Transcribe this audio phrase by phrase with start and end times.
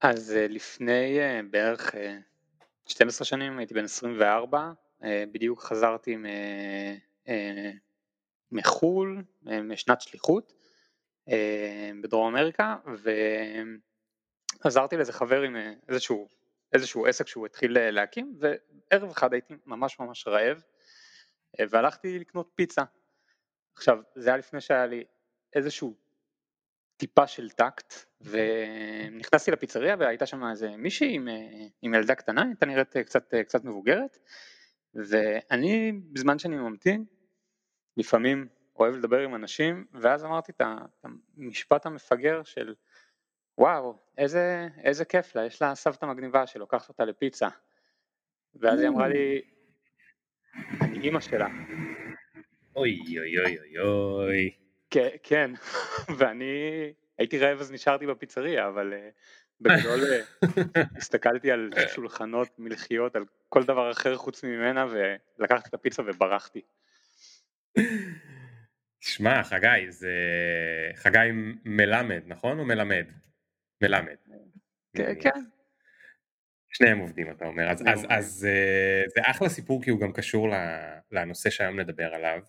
[0.00, 1.94] אז אה, לפני אה, בערך
[2.86, 4.72] 12 שנים, הייתי בן 24,
[5.32, 6.16] בדיוק חזרתי
[8.52, 10.52] מחו"ל, משנת שליחות
[12.02, 12.76] בדרום אמריקה,
[14.64, 15.56] ועזרתי לאיזה חבר עם
[15.88, 16.28] איזשהו,
[16.72, 20.62] איזשהו עסק שהוא התחיל להקים, וערב אחד הייתי ממש ממש רעב,
[21.70, 22.82] והלכתי לקנות פיצה.
[23.74, 25.04] עכשיו, זה היה לפני שהיה לי
[25.54, 25.94] איזשהו
[26.98, 31.28] טיפה של טקט, ונכנסתי לפיצריה והייתה שם איזה מישהי עם,
[31.82, 34.18] עם ילדה קטנה, הייתה נראית קצת, קצת מבוגרת,
[34.94, 37.04] ואני בזמן שאני ממתין,
[37.96, 38.48] לפעמים
[38.78, 40.62] אוהב לדבר עם אנשים, ואז אמרתי את
[41.36, 42.74] המשפט המפגר של
[43.58, 47.48] וואו, איזה, איזה כיף לה, יש לה סבתא מגניבה שלוקחת אותה לפיצה.
[48.54, 49.42] ואז היא אמרה לי,
[50.80, 51.48] אני אימא שלה.
[52.76, 54.67] אוי אוי אוי אוי אוי.
[54.90, 55.50] כן, כן,
[56.18, 56.52] ואני
[57.18, 59.12] הייתי רעב אז נשארתי בפיצריה, אבל uh,
[59.60, 64.86] בגדול אה, הסתכלתי על שולחנות מלחיות, על כל דבר אחר חוץ ממנה,
[65.38, 66.60] ולקחתי את הפיצה וברחתי.
[69.00, 70.12] שמע, חגי, זה
[70.94, 71.28] חגי
[71.64, 72.58] מלמד, נכון?
[72.58, 73.06] או מלמד?
[73.82, 74.16] מלמד.
[74.96, 75.40] כן, כן.
[76.68, 80.48] שניהם עובדים אתה אומר, אז, אז, אז אה, זה אחלה סיפור כי הוא גם קשור
[81.12, 82.40] לנושא שהיום נדבר עליו,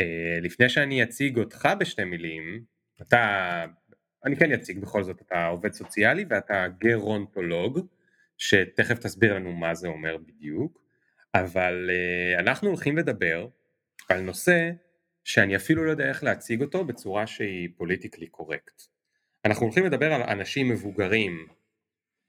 [0.00, 2.64] ולפני שאני אציג אותך בשתי מילים,
[3.02, 3.64] אתה,
[4.24, 7.80] אני כן אציג בכל זאת, אתה עובד סוציאלי ואתה גרונטולוג,
[8.38, 10.80] שתכף תסביר לנו מה זה אומר בדיוק,
[11.34, 13.48] אבל uh, אנחנו הולכים לדבר
[14.08, 14.70] על נושא
[15.24, 18.82] שאני אפילו לא יודע איך להציג אותו בצורה שהיא פוליטיקלי קורקט.
[19.44, 21.46] אנחנו הולכים לדבר על אנשים מבוגרים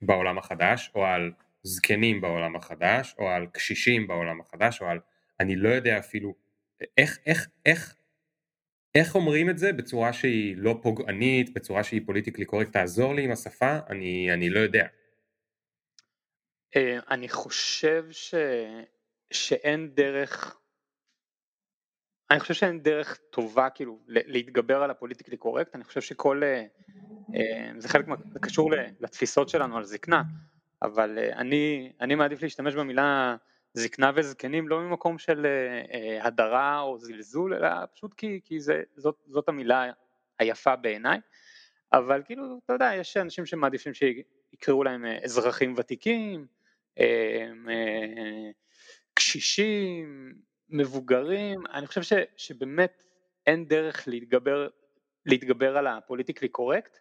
[0.01, 1.31] בעולם החדש, או על
[1.63, 4.99] זקנים בעולם החדש, או על קשישים בעולם החדש, או על
[5.39, 6.35] אני לא יודע אפילו
[6.97, 7.95] איך, איך, איך,
[8.95, 13.31] איך אומרים את זה בצורה שהיא לא פוגענית, בצורה שהיא פוליטיקלי קורקט, תעזור לי עם
[13.31, 14.87] השפה, אני, אני לא יודע.
[16.75, 18.35] אה, אני חושב ש...
[19.31, 20.57] שאין דרך,
[22.31, 26.65] אני חושב שאין דרך טובה כאילו להתגבר על הפוליטיקלי קורקט, אני חושב שכל, אה,
[27.35, 30.23] אה, זה חלק, זה קשור לתפיסות שלנו על זקנה,
[30.81, 33.35] אבל אני, אני מעדיף להשתמש במילה
[33.75, 35.47] זקנה וזקנים לא ממקום של
[36.21, 39.91] הדרה או זלזול, אלא פשוט כי, כי זה, זאת, זאת המילה
[40.39, 41.19] היפה בעיניי,
[41.93, 46.47] אבל כאילו, אתה יודע, יש אנשים שמעדיפים שיקראו להם אזרחים ותיקים,
[49.13, 50.35] קשישים,
[50.69, 53.03] מבוגרים, אני חושב ש, שבאמת
[53.45, 54.67] אין דרך להתגבר,
[55.25, 56.97] להתגבר על הפוליטיקלי קורקט,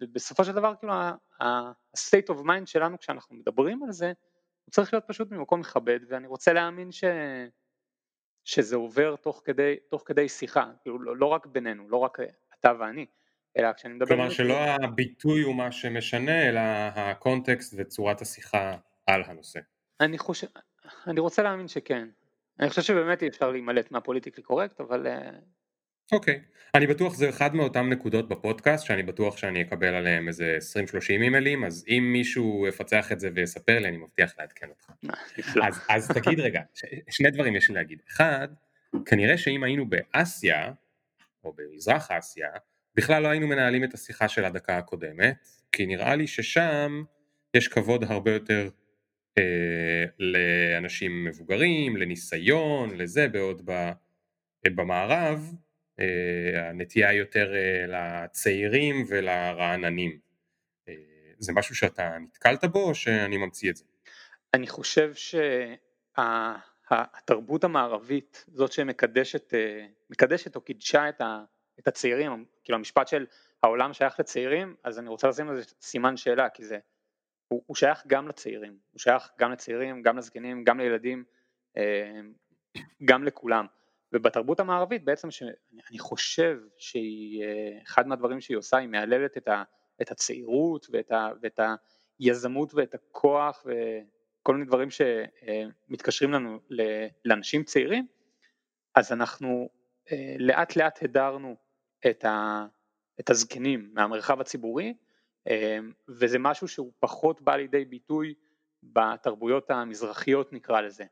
[0.00, 0.92] ובסופו של דבר כאילו
[1.40, 4.12] ה-state of mind שלנו כשאנחנו מדברים על זה,
[4.66, 7.04] הוא צריך להיות פשוט ממקום מכבד, ואני רוצה להאמין ש...
[8.44, 12.18] שזה עובר תוך כדי, תוך כדי שיחה, כאילו לא, לא רק בינינו, לא רק
[12.60, 13.06] אתה ואני,
[13.56, 14.08] אלא כשאני מדבר...
[14.08, 16.60] כלומר שלא הביטוי הוא מה שמשנה, אלא
[16.94, 18.76] הקונטקסט וצורת השיחה
[19.06, 19.60] על הנושא.
[20.00, 20.46] אני חושב,
[21.06, 22.08] אני רוצה להאמין שכן.
[22.60, 25.06] אני חושב שבאמת אי אפשר להימלט מהפוליטיקלי קורקט, אבל...
[26.12, 26.34] אוקיי.
[26.34, 26.56] Okay.
[26.76, 30.58] אני בטוח זה אחד מאותן נקודות בפודקאסט שאני בטוח שאני אקבל עליהם איזה
[30.94, 34.90] 20-30 אימיילים, אז אם מישהו יפצח את זה ויספר לי, אני מבטיח לעדכן אותך.
[35.62, 36.60] אז, אז תגיד רגע,
[37.10, 38.02] שני דברים יש לי להגיד.
[38.08, 38.48] אחד,
[39.06, 40.72] כנראה שאם היינו באסיה,
[41.44, 42.48] או במזרח אסיה,
[42.94, 47.02] בכלל לא היינו מנהלים את השיחה של הדקה הקודמת, כי נראה לי ששם
[47.54, 48.68] יש כבוד הרבה יותר
[49.38, 53.90] אה, לאנשים מבוגרים, לניסיון, לזה, בעוד ב,
[54.66, 55.65] במערב אה,
[56.56, 60.18] הנטייה יותר אה, לצעירים ולרעננים.
[60.88, 60.94] אה,
[61.38, 63.84] זה משהו שאתה נתקלת בו או שאני ממציא את זה?
[64.54, 65.12] אני חושב
[66.14, 69.54] שהתרבות המערבית, זאת שמקדשת
[70.10, 71.44] מקדשת או קידשה את, ה,
[71.78, 73.26] את הצעירים, כאילו המשפט של
[73.62, 76.78] העולם שייך לצעירים, אז אני רוצה לשים לזה סימן שאלה, כי זה
[77.48, 81.24] הוא, הוא שייך גם לצעירים, הוא שייך גם לצעירים, גם לזקנים, גם לילדים,
[81.76, 82.20] אה,
[83.04, 83.66] גם לכולם.
[84.16, 89.62] ובתרבות המערבית בעצם שאני חושב שהיא, אה, אחד מהדברים שהיא עושה היא מהללת את, ה,
[90.02, 91.60] את הצעירות ואת, ה, ואת
[92.18, 96.58] היזמות ואת הכוח וכל מיני דברים שמתקשרים לנו
[97.24, 98.06] לאנשים צעירים,
[98.94, 99.68] אז אנחנו
[100.12, 101.56] אה, לאט לאט הדרנו
[102.10, 102.66] את, ה,
[103.20, 104.94] את הזקנים מהמרחב הציבורי
[106.08, 108.34] וזה משהו שהוא פחות בא לידי ביטוי
[108.82, 111.04] בתרבויות המזרחיות נקרא לזה.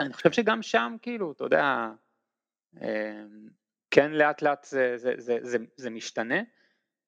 [0.00, 1.90] אני חושב שגם שם כאילו, אתה יודע,
[3.90, 6.42] כן לאט לאט זה, זה, זה, זה, זה משתנה.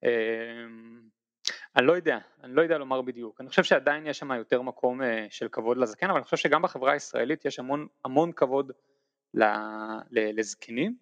[0.05, 1.01] אמ,
[1.77, 5.03] אני לא יודע, אני לא יודע לומר בדיוק, אני חושב שעדיין יש שם יותר מקום
[5.03, 8.73] אה, של כבוד לזקן, אבל אני חושב שגם בחברה הישראלית יש המון, המון כבוד
[10.11, 10.97] לזקנים,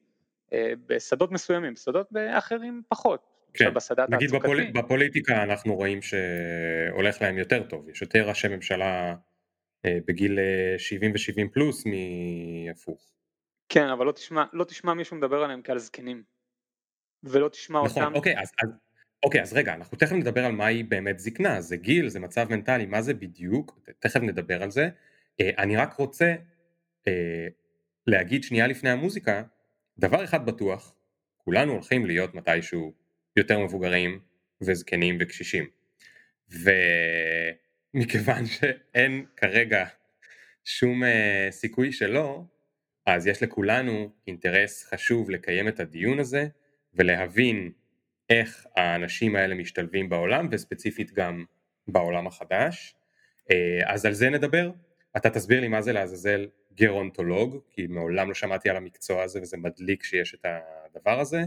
[0.52, 3.20] אה, בשדות מסוימים, בשדות אחרים פחות,
[3.50, 4.70] עכשיו בסד"ת נגיד בפול...
[4.70, 9.14] בפוליטיקה אנחנו רואים שהולך להם יותר טוב, יש יותר ראשי ממשלה
[9.84, 13.17] אה, בגיל אה, 70 ו-70 פלוס מהפוך.
[13.68, 16.22] כן, אבל לא תשמע, לא תשמע מישהו מדבר עליהם כעל זקנים,
[17.22, 18.68] ולא תשמע נכון, אותם, אוקיי, אז, אז,
[19.22, 22.86] אוקיי, אז רגע, אנחנו תכף נדבר על מהי באמת זקנה, זה גיל, זה מצב מנטלי,
[22.86, 24.88] מה זה בדיוק, תכף נדבר על זה.
[25.40, 26.34] אה, אני רק רוצה
[27.08, 27.46] אה,
[28.06, 29.42] להגיד שנייה לפני המוזיקה,
[29.98, 30.94] דבר אחד בטוח,
[31.36, 32.92] כולנו הולכים להיות מתישהו
[33.36, 34.20] יותר מבוגרים
[34.60, 35.66] וזקנים וקשישים.
[37.94, 39.84] ומכיוון שאין כרגע
[40.64, 42.44] שום אה, סיכוי שלא,
[43.08, 46.46] אז יש לכולנו אינטרס חשוב לקיים את הדיון הזה
[46.94, 47.72] ולהבין
[48.30, 51.44] איך האנשים האלה משתלבים בעולם וספציפית גם
[51.88, 52.94] בעולם החדש.
[53.50, 54.70] אה, אז על זה נדבר.
[55.16, 59.56] אתה תסביר לי מה זה לעזאזל גרונטולוג, כי מעולם לא שמעתי על המקצוע הזה וזה
[59.56, 60.46] מדליק שיש את
[60.90, 61.40] הדבר הזה.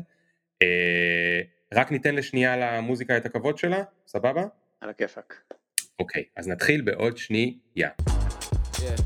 [0.62, 1.42] אה,
[1.74, 4.44] רק ניתן לשנייה למוזיקה את הכבוד שלה, סבבה?
[4.82, 5.54] על הכיפאק.
[6.00, 7.56] אוקיי, אז נתחיל בעוד שנייה.
[7.78, 9.02] Yeah.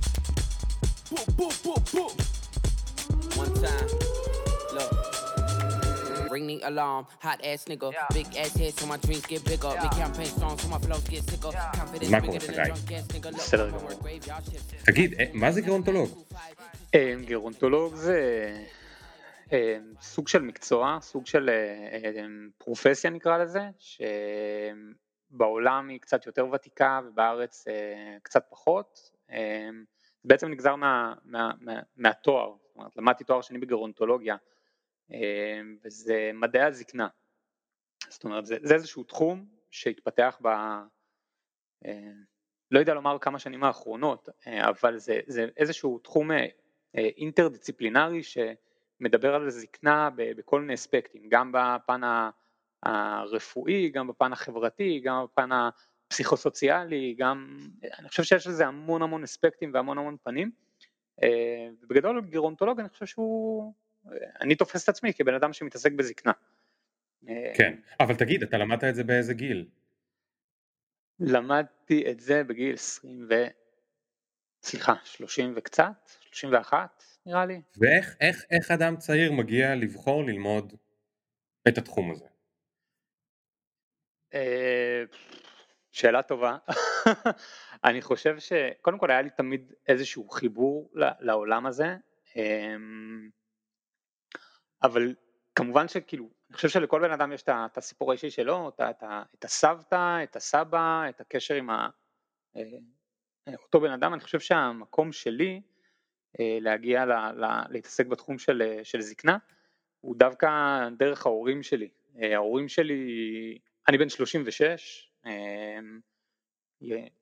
[3.64, 3.90] Time.
[4.76, 4.92] Look.
[6.32, 7.90] Ring the alarm, hot ass nigga.
[8.14, 9.72] Big ass head so my dreams get bigger.
[9.84, 11.52] Big campaign songs so my flows get sicker.
[11.52, 12.70] Confidence מה bigger קורה, than a חגי?
[12.70, 13.30] drunk ass nigga.
[13.32, 13.82] Look, בסדר גמור.
[13.90, 14.86] work graveyard shift.
[14.86, 16.10] תגיד, אה, מה זה גרונטולוג?
[16.96, 18.20] אה, גרונטולוג זה
[19.54, 21.56] אה, סוג של מקצוע, סוג של אה,
[22.20, 22.26] אה,
[22.58, 23.62] פרופסיה נקרא לזה,
[25.32, 27.74] שבעולם היא קצת יותר ותיקה ובארץ אה,
[28.24, 29.00] קצת פחות.
[29.32, 29.70] אה,
[30.24, 34.36] בעצם נגזר מה, מה, מה, מהתואר, זאת אומרת למדתי תואר שני בגרונטולוגיה
[35.12, 37.08] אה, וזה מדעי הזקנה.
[38.10, 40.48] זאת אומרת זה, זה איזשהו תחום שהתפתח ב...
[41.86, 42.12] אה,
[42.72, 46.46] לא יודע לומר כמה שנים האחרונות, אה, אבל זה, זה איזשהו תחום אה,
[46.96, 52.02] אינטרדיציפלינרי שמדבר על זקנה בכל מיני אספקטים, גם בפן
[52.84, 55.50] הרפואי, גם בפן החברתי, גם בפן
[56.08, 57.68] הפסיכוסוציאלי, גם,
[58.00, 60.52] אני חושב שיש לזה המון המון אספקטים והמון המון פנים,
[61.24, 63.74] אה, ובגדול גרונטולוג אני חושב שהוא,
[64.08, 66.32] אה, אני תופס את עצמי כבן אדם שמתעסק בזקנה.
[67.30, 69.68] אה, כן, אבל תגיד, אתה למדת את זה באיזה גיל?
[71.20, 73.34] למדתי את זה בגיל 20 ו...
[74.64, 77.62] סליחה, 30 וקצת, 31 נראה לי.
[77.78, 80.74] ואיך איך, איך אדם צעיר מגיע לבחור ללמוד
[81.68, 82.26] את התחום הזה?
[85.96, 86.58] שאלה טובה.
[87.86, 91.96] אני חושב שקודם כל היה לי תמיד איזשהו חיבור לעולם הזה,
[92.36, 93.30] אמ,
[94.84, 95.16] אבל
[95.56, 98.70] כמובן שכאילו, אני חושב שלכל בן אדם יש את הסיפור האישי שלו,
[99.34, 101.90] את הסבתא, את הסבא, את הקשר עם ה-
[102.58, 102.62] אה,
[103.64, 105.62] אותו בן אדם, אני חושב שהמקום שלי
[106.40, 109.38] אה, להגיע ל- ל- להתעסק בתחום של, של זקנה
[110.02, 110.48] הוא דווקא
[110.98, 111.90] דרך ההורים שלי.
[112.22, 113.58] אה, ההורים שלי,
[113.88, 115.15] אני בן 36, אה, י-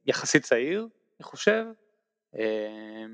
[0.06, 0.88] יחסית צעיר,
[1.20, 1.66] אני חושב,
[2.38, 3.06] אה,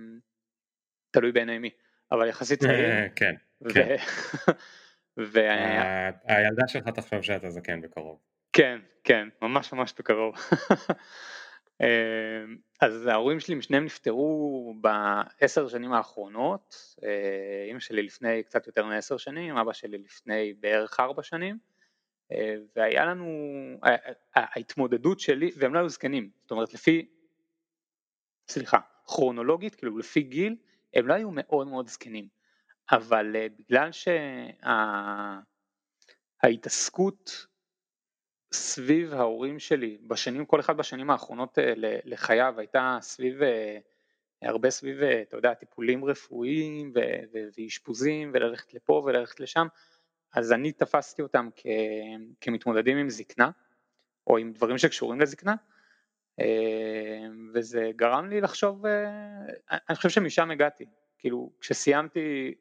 [1.12, 1.70] תלוי בעיני מי,
[2.12, 3.96] אבל יחסית צעיר, כן, ו- כן.
[5.34, 8.20] ו- ה- הילדה שלך תחשוב שאתה זקן בקרוב.
[8.54, 10.36] כן, כן, ממש ממש בקרוב.
[11.82, 18.86] אמ, אז ההורים שלי שניהם נפטרו בעשר שנים האחרונות, אה, אמא שלי לפני קצת יותר
[18.86, 21.69] מעשר שנים, אבא שלי לפני בערך ארבע שנים, אה,
[22.76, 23.28] והיה לנו,
[24.36, 27.08] ההתמודדות שלי, והם לא היו זקנים, זאת אומרת לפי,
[28.48, 30.56] סליחה, כרונולוגית, כאילו לפי גיל,
[30.94, 32.28] הם לא היו מאוד מאוד זקנים,
[32.92, 33.90] אבל אה, בגלל
[36.42, 37.46] שההתעסקות
[38.54, 41.74] סביב ההורים שלי בשנים, כל אחד בשנים האחרונות אה,
[42.06, 43.78] לחייו הייתה סביב, אה,
[44.42, 46.94] הרבה סביב, אתה יודע, טיפולים רפואיים
[47.58, 49.68] ואשפוזים וללכת לפה וללכת לשם,
[50.34, 51.66] אז אני תפסתי אותם כ-
[52.42, 53.50] כמתמודדים עם זקנה,
[54.28, 55.56] או עם דברים שקשורים לזקנה,
[56.40, 56.46] אה,
[57.54, 59.10] וזה גרם לי לחשוב, אה,
[59.90, 60.86] אני חושב שמשם הגעתי,
[61.18, 62.54] כאילו כשסיימתי,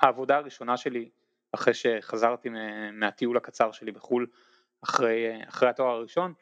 [0.00, 1.10] העבודה הראשונה שלי
[1.52, 4.26] אחרי שחזרתי מה- מהטיול הקצר שלי בחו"ל
[4.84, 6.32] אחרי, אחרי התואר הראשון,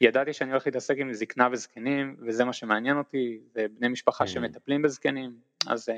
[0.00, 4.26] ידעתי שאני הולך להתעסק עם זקנה וזקנים וזה מה שמעניין אותי ובני משפחה Mm.
[4.26, 5.94] שמטפלים בזקנים, אז אה,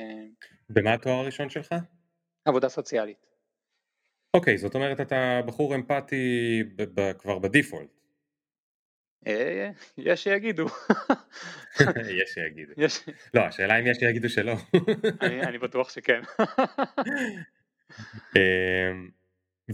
[0.71, 1.75] במה התואר הראשון שלך?
[2.45, 3.32] עבודה סוציאלית.
[4.35, 6.63] אוקיי, זאת אומרת אתה בחור אמפתי
[7.19, 7.89] כבר בדיפולט.
[9.27, 10.67] אה, יש שיגידו,
[12.21, 12.73] יש שיגידו.
[13.35, 14.55] לא, השאלה אם יש שיגידו שלא.
[15.21, 16.21] אני, בטוח שכן.
[18.37, 19.09] אמ,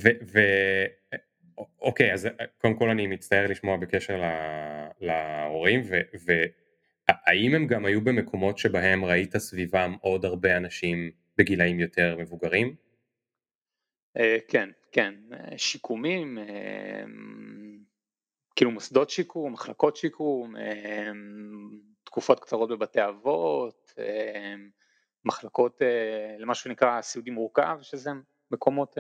[0.03, 0.85] ו-
[1.81, 4.23] אוקיי, אז קודם כל אני מצטער לשמוע בקשר
[5.01, 5.83] להורים,
[6.25, 12.88] והאם הם גם היו במקומות שבהם ראית סביבם עוד הרבה אנשים בגילאים יותר מבוגרים?
[14.49, 15.15] כן, כן,
[15.57, 16.39] שיקומים,
[18.57, 20.55] כאילו מוסדות שיקום, מחלקות שיקום,
[22.05, 23.93] תקופות קצרות בבתי אבות,
[25.25, 25.83] מחלקות
[26.39, 28.11] למה שנקרא סיעודי מורכב, שזה
[28.51, 28.97] מקומות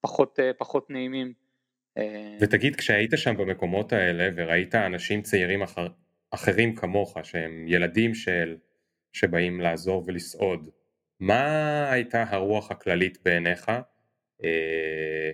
[0.00, 1.32] פחות, פחות נעימים.
[2.40, 5.86] ותגיד, כשהיית שם במקומות האלה וראית אנשים צעירים אחר,
[6.30, 8.56] אחרים כמוך, שהם ילדים של,
[9.12, 10.70] שבאים לעזור ולסעוד,
[11.20, 13.70] מה הייתה הרוח הכללית בעיניך?
[14.44, 15.30] אה,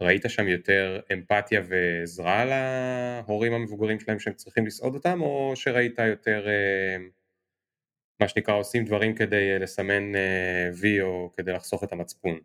[0.00, 6.48] ראית שם יותר אמפתיה ועזרה להורים המבוגרים שלהם שהם צריכים לסעוד אותם, או שראית יותר
[6.48, 6.96] אה,
[8.20, 10.12] מה שנקרא עושים דברים כדי אה, לסמן
[10.80, 12.38] וי או כדי לחסוך את המצפון?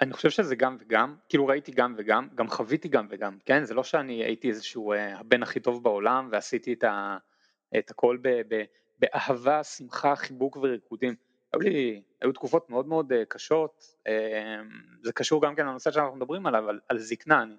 [0.00, 3.64] אני חושב שזה גם וגם, כאילו ראיתי גם וגם, גם חוויתי גם וגם, כן?
[3.64, 7.16] זה לא שאני הייתי איזשהו הבן הכי טוב בעולם ועשיתי את, ה,
[7.78, 8.62] את הכל ב, ב,
[8.98, 11.14] באהבה, שמחה, חיבוק וריקודים.
[11.54, 13.84] היו לי, היו תקופות מאוד מאוד קשות,
[15.02, 17.54] זה קשור גם כן לנושא שאנחנו מדברים עליו, על, על זקנה, אני,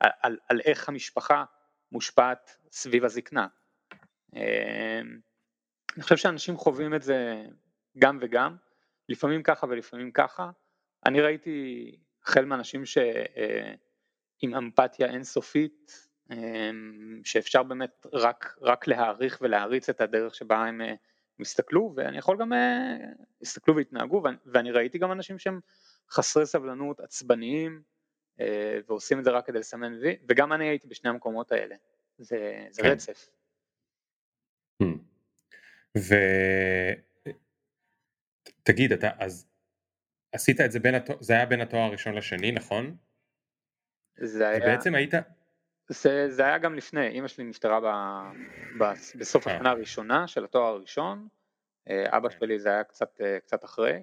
[0.00, 1.44] על, על, איך המשפחה
[1.92, 3.46] מושפעת סביב הזקנה.
[5.94, 7.46] אני חושב שאנשים חווים את זה
[7.98, 8.56] גם וגם,
[9.08, 10.50] לפעמים ככה ולפעמים ככה.
[11.06, 11.90] אני ראיתי
[12.22, 16.08] החל מאנשים שעם אמפתיה אינסופית,
[17.24, 20.80] שאפשר באמת רק, רק להעריך ולהריץ את הדרך שבה הם
[21.38, 22.52] הם הסתכלו ואני יכול גם,
[23.42, 25.60] הסתכלו והתנהגו ואני ראיתי גם אנשים שהם
[26.10, 27.82] חסרי סבלנות, עצבניים
[28.88, 31.76] ועושים את זה רק כדי לסמן וי וגם אני הייתי בשני המקומות האלה,
[32.18, 32.88] זה, זה כן.
[32.88, 33.28] רצף.
[34.82, 34.98] Hmm.
[38.62, 39.46] ותגיד אתה אז
[40.32, 42.96] עשית את זה בין התואר, זה היה בין התואר הראשון לשני נכון?
[44.16, 45.14] זה היה, בעצם היית,
[45.88, 47.86] זה, זה היה גם לפני, אימא שלי נפטרה ב,
[48.78, 49.54] ב, בסוף אה.
[49.56, 51.28] השנה הראשונה של התואר הראשון,
[51.90, 52.38] אה, אבא כן.
[52.38, 54.02] שלי זה היה קצת, אה, קצת אחרי,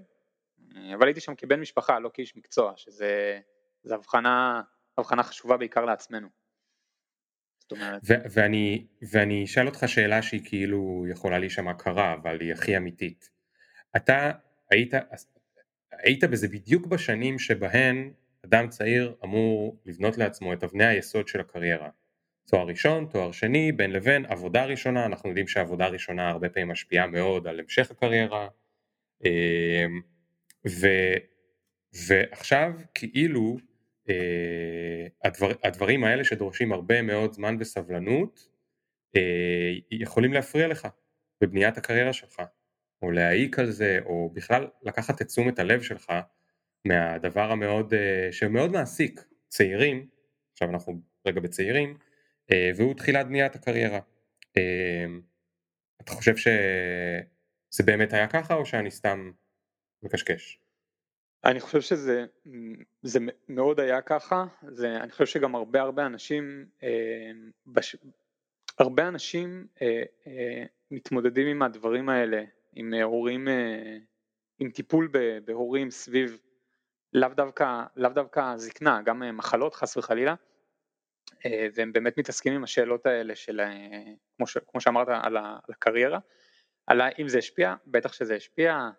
[0.93, 3.39] אבל הייתי שם כבן משפחה, לא כאיש מקצוע, שזה
[3.85, 4.61] הבחנה,
[4.97, 6.27] הבחנה חשובה בעיקר לעצמנו.
[8.03, 13.29] ו- ואני, ואני אשאל אותך שאלה שהיא כאילו יכולה להישמע קרה, אבל היא הכי אמיתית.
[13.95, 14.31] אתה
[14.71, 14.93] היית,
[15.91, 18.11] היית בזה בדיוק בשנים שבהן
[18.45, 21.89] אדם צעיר אמור לבנות לעצמו את אבני היסוד של הקריירה.
[22.48, 27.07] תואר ראשון, תואר שני, בין לבין, עבודה ראשונה, אנחנו יודעים שעבודה ראשונה הרבה פעמים משפיעה
[27.07, 28.48] מאוד על המשך הקריירה.
[29.25, 30.01] אמ,
[30.67, 30.88] ו,
[32.07, 33.57] ועכשיו כאילו
[34.10, 38.48] אה, הדבר, הדברים האלה שדורשים הרבה מאוד זמן וסבלנות
[39.15, 40.88] אה, יכולים להפריע לך
[41.41, 42.41] בבניית הקריירה שלך,
[43.01, 46.12] או להעיק על זה, או בכלל לקחת את תשומת הלב שלך
[46.85, 50.07] מהדבר המאוד, אה, שמאוד מעסיק צעירים,
[50.53, 51.97] עכשיו אנחנו רגע בצעירים,
[52.51, 54.00] אה, והוא תחילת בניית הקריירה.
[54.57, 55.05] אה,
[56.01, 59.31] אתה חושב שזה באמת היה ככה או שאני סתם
[60.03, 60.59] מקשקש?
[61.45, 62.25] אני חושב שזה
[63.01, 63.19] זה
[63.50, 66.65] מאוד היה ככה, זה, אני חושב שגם הרבה הרבה אנשים,
[67.67, 67.95] בש,
[68.79, 69.67] הרבה אנשים
[70.91, 73.47] מתמודדים עם הדברים האלה, עם הורים,
[74.59, 75.11] עם טיפול
[75.45, 76.39] בהורים סביב
[77.13, 80.36] לאו דווקא, לאו דווקא זקנה, גם אה, מחלות חס וחלילה,
[81.46, 85.60] אה, והם באמת מתעסקים עם השאלות האלה של, אה, כמו, ש, כמו שאמרת, על, ה,
[85.68, 86.20] על הקריירה,
[86.88, 88.89] על אם זה השפיע, בטח שזה השפיע,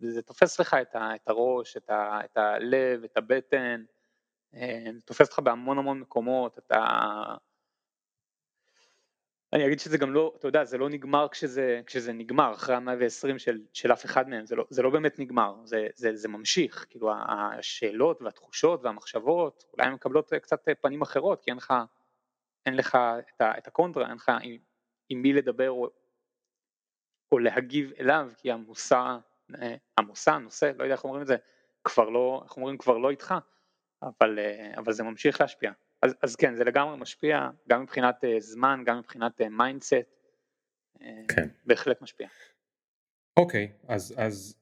[0.00, 3.84] זה תופס לך את, ה, את הראש, את, ה, את הלב, את הבטן,
[5.04, 6.84] תופס אותך בהמון המון מקומות, אתה
[9.54, 12.94] אני אגיד שזה גם לא, אתה יודע, זה לא נגמר כשזה, כשזה נגמר, אחרי המאה
[13.00, 16.28] ועשרים של, של אף אחד מהם, זה לא, זה לא באמת נגמר, זה, זה, זה
[16.28, 21.74] ממשיך, כאילו השאלות והתחושות והמחשבות, אולי הן מקבלות קצת פנים אחרות, כי אין לך,
[22.66, 22.98] אין לך
[23.34, 24.56] את, ה, את הקונטרה, אין לך עם,
[25.08, 25.90] עם מי לדבר או,
[27.32, 29.16] או להגיב אליו, כי המושא,
[29.98, 31.36] המושא, הנושא, לא יודע איך אומרים את זה,
[31.84, 33.34] כבר לא, איך אומרים, כבר לא איתך,
[34.02, 34.38] אבל,
[34.76, 35.72] אבל זה ממשיך להשפיע.
[36.04, 41.04] אז, אז כן, זה לגמרי משפיע, גם מבחינת uh, זמן, גם מבחינת mindset, uh, uh,
[41.28, 41.48] כן.
[41.66, 42.28] בהחלט משפיע.
[43.36, 44.56] אוקיי, אז, אז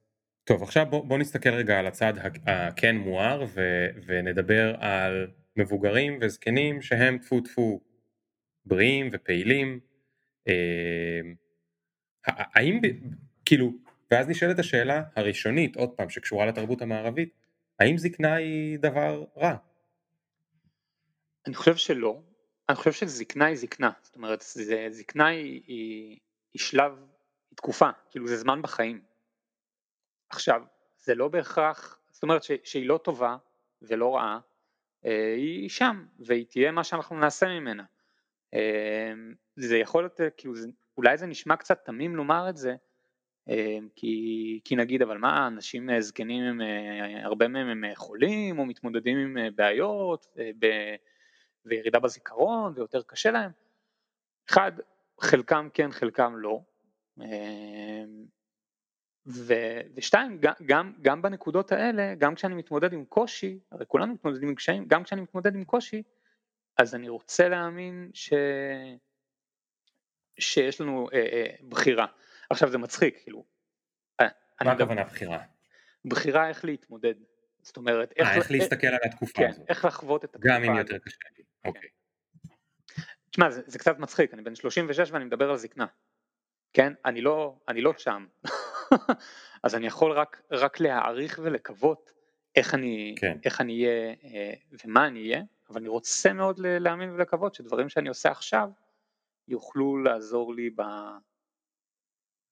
[0.45, 2.13] טוב, עכשיו בוא, בוא נסתכל רגע על הצד
[2.47, 7.81] הכן מואר ו, ונדבר על מבוגרים וזקנים שהם טפו טפו
[8.65, 9.81] בריאים ופעילים.
[10.49, 11.21] אה,
[12.27, 12.81] האם,
[13.45, 13.73] כאילו,
[14.11, 17.35] ואז נשאלת השאלה הראשונית, עוד פעם, שקשורה לתרבות המערבית,
[17.79, 19.57] האם זקנה היא דבר רע?
[21.47, 22.21] אני חושב שלא,
[22.69, 26.19] אני חושב שזקנה היא זקנה, זאת אומרת זה, זקנה היא, היא,
[26.55, 26.93] היא שלב,
[27.51, 29.03] היא תקופה, כאילו זה זמן בחיים.
[30.31, 30.63] עכשיו,
[30.99, 33.37] זה לא בהכרח, זאת אומרת ש, שהיא לא טובה
[33.83, 34.39] ולא רעה,
[35.05, 37.85] אה, היא שם והיא תהיה מה שאנחנו נעשה ממנה.
[38.55, 39.13] אה,
[39.57, 40.55] זה יכול להיות, כאילו
[40.97, 42.75] אולי זה נשמע קצת תמים לומר את זה,
[43.97, 46.61] כי, כי נגיד אבל מה אנשים זקנים הם
[47.25, 50.27] הרבה מהם הם חולים או מתמודדים עם בעיות
[50.59, 50.67] ב,
[51.65, 53.51] וירידה בזיכרון ויותר קשה להם
[54.51, 54.73] אחד
[55.21, 56.61] חלקם כן חלקם לא
[59.27, 59.55] ו,
[59.95, 64.85] ושתיים גם, גם, בנקודות האלה גם כשאני מתמודד עם קושי הרי כולנו מתמודדים עם קשיים
[64.89, 66.03] גם כשאני מתמודד עם קושי
[66.79, 68.33] אז אני רוצה להאמין ש...
[70.39, 72.07] שיש לנו אה, אה, בחירה.
[72.51, 73.45] עכשיו זה מצחיק, כאילו.
[74.21, 74.29] אה,
[74.65, 75.39] מה הכוונה בחירה?
[76.05, 77.15] בחירה איך להתמודד.
[77.63, 79.67] זאת אומרת, איך, 아, איך להסתכל על התקופה כן, הזאת.
[79.69, 80.49] איך לחוות את התקופה.
[80.49, 81.45] גם אם יותר קשה לי.
[81.65, 81.89] אוקיי.
[83.31, 85.87] תשמע, זה, זה קצת מצחיק, אני בן 36 ואני מדבר על זקנה.
[86.73, 86.93] כן?
[87.05, 88.27] אני לא, אני לא שם.
[89.65, 92.13] אז אני יכול רק, רק להעריך ולקוות
[92.57, 93.37] איך אני, כן.
[93.45, 94.15] איך אני אהיה
[94.85, 98.71] ומה אני אהיה, אבל אני רוצה מאוד להאמין ולקוות שדברים שאני עושה עכשיו
[99.49, 100.83] יוכלו לעזור לי ב...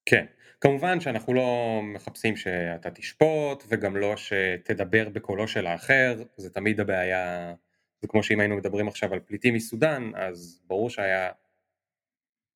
[0.07, 0.27] כן,
[0.61, 7.55] כמובן שאנחנו לא מחפשים שאתה תשפוט וגם לא שתדבר בקולו של האחר, זה תמיד הבעיה,
[8.01, 11.31] זה כמו שאם היינו מדברים עכשיו על פליטים מסודאן, אז ברור שהיה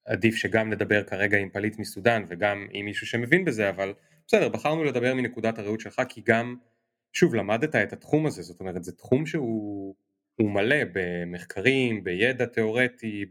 [0.05, 3.95] עדיף שגם נדבר כרגע עם פליט מסודאן וגם עם מישהו שמבין בזה, אבל
[4.27, 6.57] בסדר, בחרנו לדבר מנקודת הראות שלך כי גם,
[7.13, 9.95] שוב, למדת את התחום הזה, זאת אומרת, זה תחום שהוא
[10.37, 13.25] הוא מלא במחקרים, בידע תיאורטי,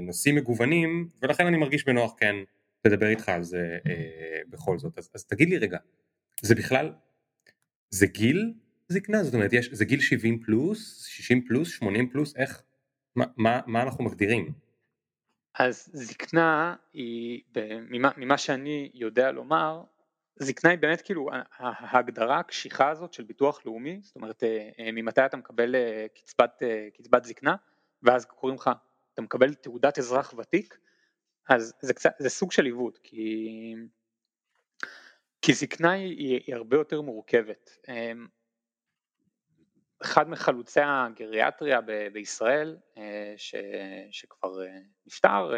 [0.00, 2.36] בנושאים אה, אה, מגוונים, ולכן אני מרגיש בנוח כן
[2.84, 4.98] לדבר איתך על זה אה, בכל זאת.
[4.98, 5.78] אז, אז תגיד לי רגע,
[6.42, 6.92] זה בכלל,
[7.90, 8.54] זה גיל
[8.94, 9.22] זקנה?
[9.22, 12.62] זאת אומרת, יש, זה גיל 70 פלוס, 60 פלוס, 80 פלוס, איך,
[13.16, 14.52] מה, מה, מה אנחנו מגדירים?
[15.58, 17.42] אז זקנה היא,
[17.90, 19.82] ממה, ממה שאני יודע לומר,
[20.36, 25.26] זקנה היא באמת כאילו ההגדרה הקשיחה הזאת של ביטוח לאומי, זאת אומרת אה, אה, ממתי
[25.26, 26.62] אתה מקבל אה, קצבת,
[26.94, 27.56] קצבת זקנה
[28.02, 28.70] ואז קוראים לך,
[29.14, 30.78] אתה מקבל תעודת אזרח ותיק,
[31.48, 33.74] אז זה, קצת, זה סוג של עיוות, כי,
[35.42, 37.70] כי זקנה היא, היא הרבה יותר מורכבת.
[40.04, 42.76] אחד מחלוצי הגריאטריה ב, בישראל,
[43.36, 43.54] ש,
[44.10, 44.58] שכבר
[45.06, 45.52] נפטר,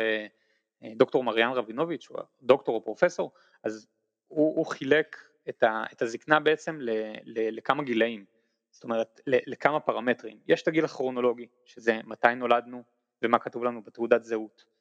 [0.97, 3.33] דוקטור מריאן רבינוביץ', הוא דוקטור או פרופסור,
[3.65, 3.87] אז
[4.29, 5.17] הוא, הוא חילק
[5.49, 6.91] את, ה, את הזקנה בעצם ל,
[7.25, 8.25] ל, לכמה גילאים,
[8.71, 10.39] זאת אומרת ל, לכמה פרמטרים.
[10.49, 12.83] יש את הגיל הכרונולוגי, שזה מתי נולדנו
[13.23, 14.76] ומה כתוב לנו בתעודת זהות, אה,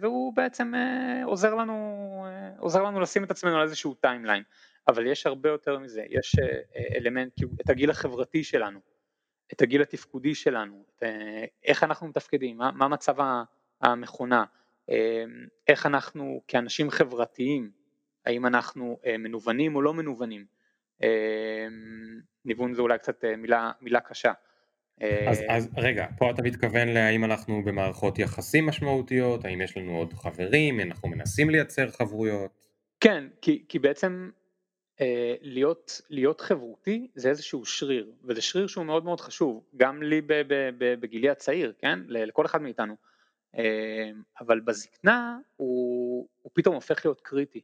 [0.00, 1.74] והוא בעצם אה, עוזר לנו,
[2.26, 4.42] אה, עוזר לנו לשים את עצמנו על איזשהו timeline,
[4.88, 6.36] אבל יש הרבה יותר מזה, יש
[6.96, 8.80] אלמנט, את הגיל החברתי שלנו,
[9.52, 10.84] את הגיל התפקודי שלנו,
[11.64, 13.14] איך אנחנו מתפקדים, מה, מה מצב
[13.80, 14.44] המכונה,
[15.68, 17.70] איך אנחנו כאנשים חברתיים
[18.26, 20.44] האם אנחנו אה, מנוונים או לא מנוונים.
[21.02, 21.66] אה,
[22.44, 24.32] ניוון זה אולי קצת אה, מילה, מילה קשה.
[25.30, 30.12] אז, אז רגע, פה אתה מתכוון להאם אנחנו במערכות יחסים משמעותיות, האם יש לנו עוד
[30.12, 32.50] חברים, אנחנו מנסים לייצר חברויות?
[33.00, 34.30] כן, כי, כי בעצם
[35.00, 40.20] אה, להיות, להיות חברותי זה איזשהו שריר, וזה שריר שהוא מאוד מאוד חשוב, גם לי
[40.20, 41.98] ב, ב, ב, בגילי הצעיר, כן?
[42.08, 42.96] לכל אחד מאיתנו.
[43.58, 44.10] אה,
[44.40, 47.60] אבל בזקנה הוא, הוא פתאום הופך להיות קריטי.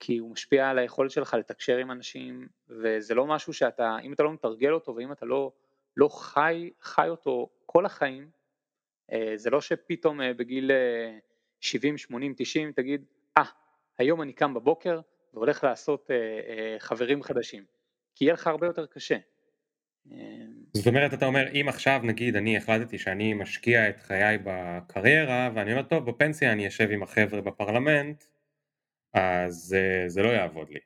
[0.00, 4.22] כי הוא משפיע על היכולת שלך לתקשר עם אנשים, וזה לא משהו שאתה, אם אתה
[4.22, 5.52] לא מתרגל אותו ואם אתה לא,
[6.00, 8.30] לא חי, חי אותו כל החיים,
[9.12, 10.70] אה, זה לא שפתאום אה, בגיל
[11.60, 13.04] 70, 80, 90 תגיד,
[13.38, 13.46] אה, ah,
[13.98, 15.00] היום אני קם בבוקר
[15.34, 17.64] והולך לעשות אה, חברים חדשים,
[18.14, 19.16] כי יהיה לך הרבה יותר קשה.
[20.72, 25.72] זאת אומרת, אתה אומר, אם עכשיו נגיד אני החלטתי שאני משקיע את חיי בקריירה, ואני
[25.72, 28.24] אומר, טוב, בפנסיה אני אשב עם החבר'ה בפרלמנט,
[29.14, 30.80] אז זה לא יעבוד לי.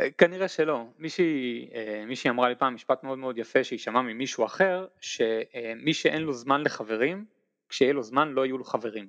[0.00, 0.86] אה, כנראה שלא.
[0.98, 5.94] מישהי, אה, מישהי אמרה לי פעם משפט מאוד מאוד יפה שהיא שמעה ממישהו אחר, שמי
[5.94, 7.24] שאין לו זמן לחברים,
[7.68, 9.08] כשיהיה לו זמן לא יהיו לו חברים.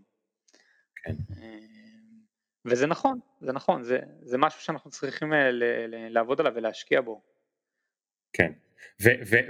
[0.95, 1.13] כן.
[2.65, 5.35] וזה נכון, זה נכון, זה, זה משהו שאנחנו צריכים ל,
[5.87, 7.21] ל, לעבוד עליו ולהשקיע בו.
[8.33, 8.51] כן,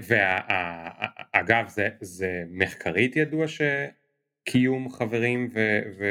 [0.07, 5.59] ואגב זה, זה מחקרית ידוע שקיום חברים ו...
[5.99, 6.05] ו...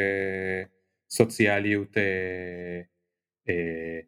[1.11, 2.81] סוציאליות, אה,
[3.49, 4.01] אה,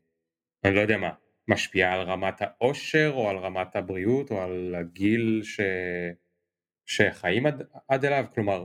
[0.66, 1.10] אני לא יודע מה,
[1.48, 5.60] משפיעה על רמת העושר או על רמת הבריאות או על הגיל ש...
[6.86, 8.64] שחיים עד, עד אליו, כלומר...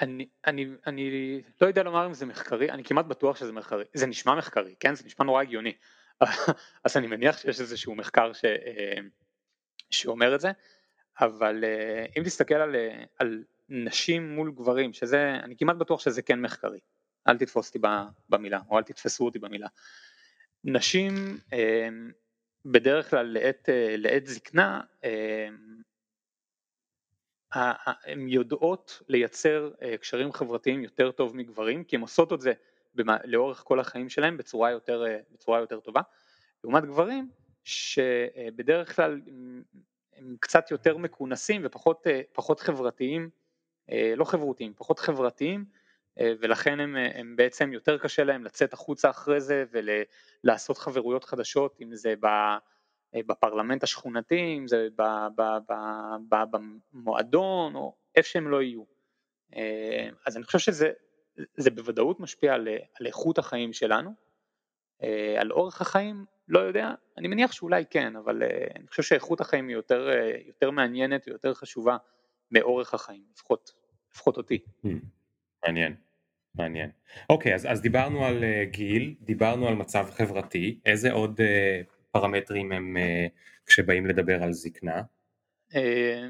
[0.00, 4.06] אני, אני, אני לא יודע לומר אם זה מחקרי, אני כמעט בטוח שזה מחקרי, זה
[4.06, 4.94] נשמע מחקרי, כן?
[4.94, 5.72] זה נשמע נורא הגיוני,
[6.84, 9.00] אז אני מניח שיש איזשהו מחקר ש, אה,
[9.90, 10.50] שאומר את זה,
[11.20, 16.22] אבל אה, אם תסתכל על, אה, על נשים מול גברים, שזה, אני כמעט בטוח שזה
[16.22, 16.80] כן מחקרי,
[17.28, 17.88] אל תתפוס אותי
[18.28, 19.68] במילה, או אל תתפסו אותי במילה.
[20.64, 22.10] נשים אמ,
[22.64, 25.82] בדרך כלל לעת, אה, לעת זקנה, אמ,
[28.04, 29.70] הן יודעות לייצר
[30.00, 32.52] קשרים חברתיים יותר טוב מגברים כי הן עושות את זה
[33.24, 36.00] לאורך כל החיים שלהם בצורה יותר, בצורה יותר טובה,
[36.64, 37.30] לעומת גברים
[37.64, 39.20] שבדרך כלל
[40.16, 43.30] הם קצת יותר מכונסים ופחות חברתיים,
[44.16, 45.64] לא חברותיים, פחות חברתיים
[46.18, 51.94] ולכן הם, הם בעצם יותר קשה להם לצאת החוצה אחרי זה ולעשות חברויות חדשות אם
[51.94, 52.14] זה
[53.14, 54.88] בפרלמנט השכונתי, אם זה
[56.92, 58.82] במועדון או איפה שהם לא יהיו.
[60.26, 62.68] אז אני חושב שזה בוודאות משפיע על,
[63.00, 64.10] על איכות החיים שלנו,
[65.38, 68.42] על אורך החיים לא יודע, אני מניח שאולי כן, אבל
[68.76, 70.08] אני חושב שאיכות החיים היא יותר,
[70.46, 71.96] יותר מעניינת ויותר חשובה
[72.50, 73.72] מאורך החיים, לפחות,
[74.12, 74.58] לפחות אותי.
[74.86, 74.88] Hmm.
[75.66, 75.94] מעניין,
[76.54, 76.90] מעניין.
[77.30, 81.44] אוקיי, אז, אז דיברנו על uh, גיל, דיברנו על מצב חברתי, איזה עוד uh,
[82.10, 83.30] פרמטרים הם uh,
[83.66, 85.02] כשבאים לדבר על זקנה?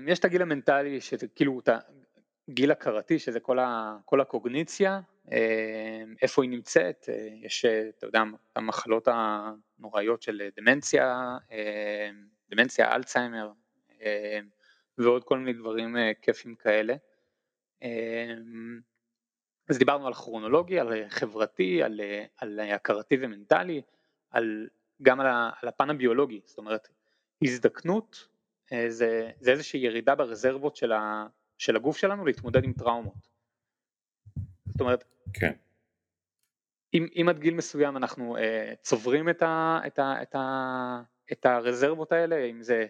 [0.07, 1.69] יש את הגיל המנטלי, שזה כאילו את
[2.49, 5.01] הגיל הכרתי, שזה כל, ה, כל הקוגניציה,
[6.23, 8.23] איפה היא נמצאת, uh, יש, אתה יודע,
[8.57, 11.37] המחלות הנוראיות של דמנציה,
[12.51, 13.51] דמנציה, אלצהיימר,
[14.99, 16.95] ועוד כל מיני דברים uh, כיפים כאלה.
[19.63, 22.01] Uh, אז דיברנו על כרונולוגי, על חברתי, על,
[22.37, 23.83] על הכרתי ומנטלי,
[24.31, 24.69] על,
[25.03, 26.89] גם על, ה, על הפן הביולוגי, זאת אומרת
[27.45, 28.29] הזדקנות
[28.73, 31.27] אה, זה, זה איזושהי ירידה ברזרבות של, ה,
[31.59, 33.29] של הגוף שלנו להתמודד עם טראומות.
[34.67, 35.53] זאת אומרת, כן.
[36.95, 41.47] אם, אם עד גיל מסוים אנחנו אה, צוברים את, ה, את, ה, את, ה, את
[41.47, 42.87] הרזרבות האלה, אם זה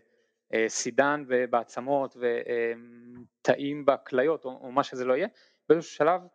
[0.55, 5.29] אה, סידן בעצמות ותאים בכליות או, או מה שזה לא יהיה,
[5.69, 6.27] באיזשהו שלב אה,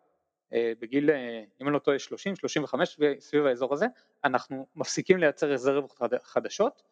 [0.52, 3.86] בגיל, אה, אם אני לא טועה, 30, 35 סביב האזור הזה,
[4.24, 6.84] אנחנו מפסיקים לייצר רזרבות חדשות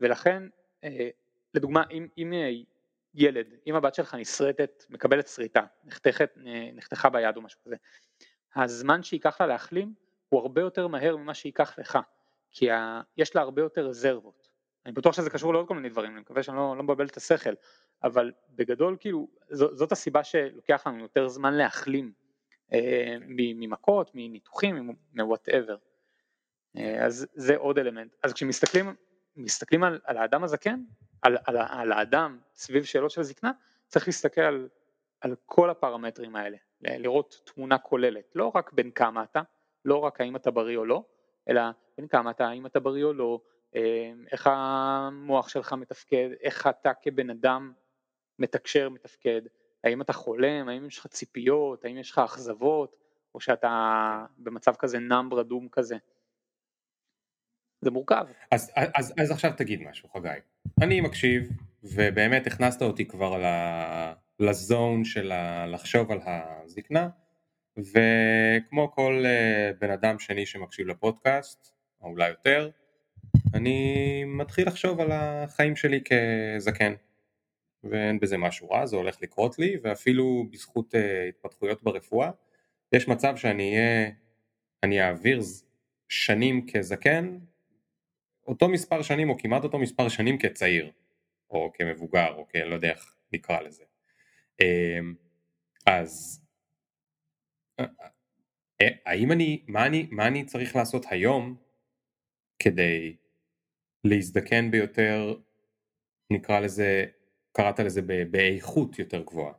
[0.00, 0.42] ולכן
[0.84, 1.08] אה,
[1.54, 2.32] לדוגמה אם, אם
[3.14, 6.30] ילד, אם הבת שלך נשרטת, מקבלת שריטה, נחתכת,
[6.74, 7.76] נחתכה ביד או משהו כזה,
[8.56, 9.94] הזמן שייקח לה להחלים
[10.28, 11.98] הוא הרבה יותר מהר ממה שייקח לך,
[12.50, 14.48] כי ה, יש לה הרבה יותר רזרבות.
[14.86, 17.16] אני בטוח שזה קשור לעוד כל מיני דברים, אני מקווה שאני לא, לא מבלבל את
[17.16, 17.54] השכל,
[18.04, 22.21] אבל בגדול כאילו זאת הסיבה שלוקח לנו יותר זמן להחלים אה,
[23.28, 25.76] ממכות, מניתוחים, מוואטאבר.
[26.76, 28.16] אה, אז זה עוד אלמנט.
[28.22, 28.94] אז כשמסתכלים
[29.36, 30.82] מסתכלים על, על האדם הזקן,
[31.22, 33.52] על, על, על האדם סביב שאלות של זקנה,
[33.88, 34.68] צריך להסתכל על,
[35.20, 39.42] על כל הפרמטרים האלה, לראות תמונה כוללת, לא רק בין כמה אתה,
[39.84, 41.04] לא רק האם אתה בריא או לא,
[41.48, 41.62] אלא
[41.96, 43.40] בין כמה אתה, האם אתה בריא או לא,
[43.76, 47.72] אה, איך המוח שלך מתפקד, איך אתה כבן אדם
[48.38, 49.42] מתקשר, מתפקד,
[49.84, 52.96] האם אתה חולם, האם יש לך ציפיות, האם יש לך אכזבות,
[53.34, 55.96] או שאתה במצב כזה נאם רדום כזה.
[57.80, 58.26] זה מורכב.
[58.50, 60.28] אז, אז, אז עכשיו תגיד משהו חגי.
[60.82, 61.50] אני מקשיב,
[61.82, 63.42] ובאמת הכנסת אותי כבר
[64.40, 65.32] לזון של
[65.66, 67.08] לחשוב על הזקנה,
[67.76, 72.70] וכמו כל אה, בן אדם שני שמקשיב לפודקאסט, או אולי יותר,
[73.54, 76.92] אני מתחיל לחשוב על החיים שלי כזקן.
[77.84, 82.30] ואין בזה משהו רע, זה הולך לקרות לי, ואפילו בזכות uh, התפתחויות ברפואה,
[82.92, 84.10] יש מצב שאני אהיה,
[84.82, 85.40] אני אעביר
[86.08, 87.38] שנים כזקן,
[88.46, 90.90] אותו מספר שנים או כמעט אותו מספר שנים כצעיר,
[91.50, 93.84] או כמבוגר, או כלא יודע איך נקרא לזה.
[94.60, 95.14] אמ,
[95.86, 96.40] אז
[97.80, 97.84] אה,
[98.80, 101.56] אה, האם אני, מה אני, מה אני צריך לעשות היום
[102.58, 103.16] כדי
[104.04, 105.34] להזדקן ביותר,
[106.30, 107.06] נקרא לזה
[107.52, 109.52] קראת לזה באיכות יותר גבוהה.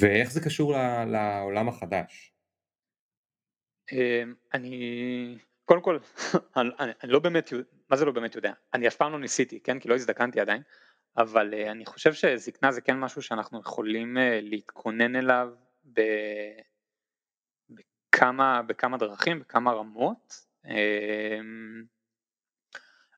[0.00, 0.72] ואיך זה קשור
[1.06, 2.32] לעולם החדש?
[3.92, 5.98] אמ, אני קודם כל
[6.56, 6.70] אני,
[7.02, 7.50] אני לא באמת
[7.90, 10.62] מה זה לא באמת יודע אני אף פעם לא ניסיתי כן כי לא הזדקנתי עדיין
[11.16, 15.48] אבל אה, אני חושב שזקנה זה כן משהו שאנחנו יכולים אה, להתכונן אליו
[15.92, 16.00] ב,
[17.70, 21.84] בכמה, בכמה דרכים בכמה רמות אמ,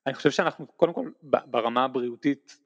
[0.06, 2.58] אני חושב שאנחנו קודם כל ברמה הבריאותית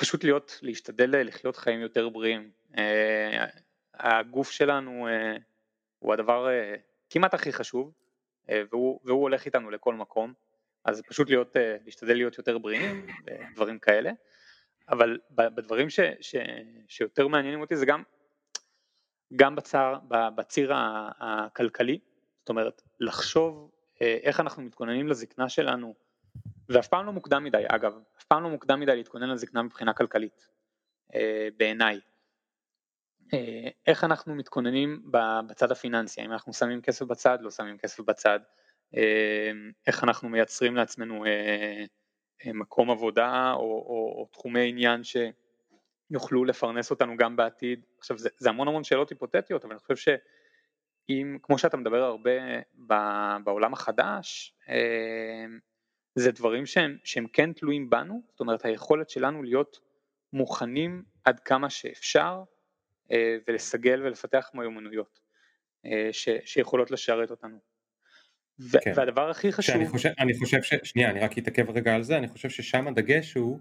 [0.00, 2.50] פשוט להיות, להשתדל לחיות חיים יותר בריאים.
[2.78, 3.46] אה,
[3.94, 5.36] הגוף שלנו אה,
[5.98, 6.74] הוא הדבר אה,
[7.10, 7.92] כמעט הכי חשוב
[8.48, 10.32] והוא, והוא הולך איתנו לכל מקום,
[10.84, 13.06] אז פשוט להיות, להשתדל להיות יותר בריאים,
[13.54, 14.10] דברים כאלה,
[14.88, 16.36] אבל בדברים ש, ש,
[16.88, 18.02] שיותר מעניינים אותי זה גם,
[19.36, 20.72] גם בצר, בציר
[21.20, 21.98] הכלכלי,
[22.38, 25.94] זאת אומרת לחשוב איך אנחנו מתכוננים לזקנה שלנו
[26.70, 30.48] ואף פעם לא מוקדם מדי אגב, אף פעם לא מוקדם מדי להתכונן לזקנה מבחינה כלכלית
[31.14, 32.00] אה, בעיניי.
[33.34, 35.02] אה, איך אנחנו מתכוננים
[35.46, 38.40] בצד הפיננסי, האם אנחנו שמים כסף בצד, לא שמים כסף בצד,
[38.96, 39.50] אה,
[39.86, 41.24] איך אנחנו מייצרים לעצמנו
[42.54, 45.16] מקום עבודה או, או, או תחומי עניין ש,
[46.10, 47.84] יוכלו לפרנס אותנו גם בעתיד.
[47.98, 52.30] עכשיו זה, זה המון המון שאלות היפותטיות, אבל אני חושב שאם, כמו שאתה מדבר הרבה
[53.44, 54.54] בעולם החדש,
[56.20, 59.80] זה דברים שהם, שהם כן תלויים בנו, זאת אומרת היכולת שלנו להיות
[60.32, 62.42] מוכנים עד כמה שאפשר
[63.12, 65.20] אה, ולסגל ולפתח מיומנויות
[66.12, 67.58] ש, שיכולות לשרת אותנו.
[68.80, 68.92] כן.
[68.96, 69.74] והדבר הכי חשוב...
[69.76, 70.74] אני חושב, אני חושב ש...
[70.84, 73.58] שנייה, אני רק אתעכב רגע על זה, אני חושב ששם הדגש הוא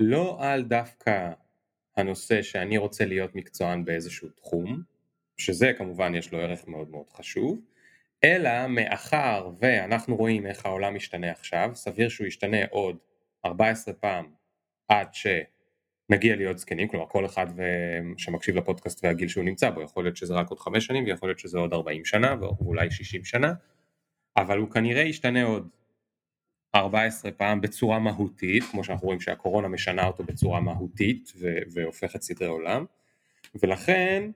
[0.00, 1.30] לא על דווקא
[1.96, 4.82] הנושא שאני רוצה להיות מקצוען באיזשהו תחום,
[5.36, 7.60] שזה כמובן יש לו ערך מאוד מאוד חשוב,
[8.24, 12.96] אלא מאחר ואנחנו רואים איך העולם משתנה עכשיו, סביר שהוא ישתנה עוד
[13.46, 14.26] 14 פעם
[14.88, 17.46] עד שנגיע להיות זקנים, כלומר כל אחד
[18.16, 21.38] שמקשיב לפודקאסט והגיל שהוא נמצא בו, יכול להיות שזה רק עוד 5 שנים ויכול להיות
[21.38, 23.52] שזה עוד 40 שנה ואולי 60 שנה,
[24.36, 25.68] אבל הוא כנראה ישתנה עוד
[26.74, 32.48] 14 פעם בצורה מהותית, כמו שאנחנו רואים שהקורונה משנה אותו בצורה מהותית ו- והופכת סדרי
[32.48, 32.84] עולם,
[33.62, 34.30] ולכן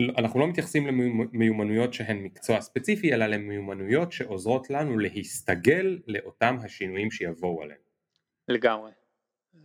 [0.00, 0.86] אנחנו לא מתייחסים
[1.32, 7.80] למיומנויות שהן מקצוע ספציפי, אלא למיומנויות שעוזרות לנו להסתגל לאותם השינויים שיבואו עליהם.
[8.48, 8.90] לגמרי.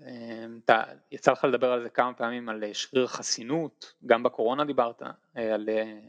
[0.01, 5.01] אמ, אתה, יצא לך לדבר על זה כמה פעמים, על שריר חסינות, גם בקורונה דיברת
[5.01, 5.99] אה, על, אה,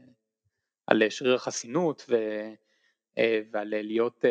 [0.86, 2.14] על שריר חסינות ו,
[3.18, 4.24] אה, ועל להיות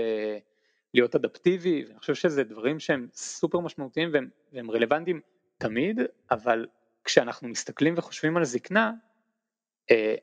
[0.93, 5.21] להיות אדפטיבי, ואני חושב שזה דברים שהם סופר משמעותיים והם, והם רלוונטיים
[5.57, 5.99] תמיד,
[6.31, 6.65] אבל
[7.03, 8.91] כשאנחנו מסתכלים וחושבים על זקנה,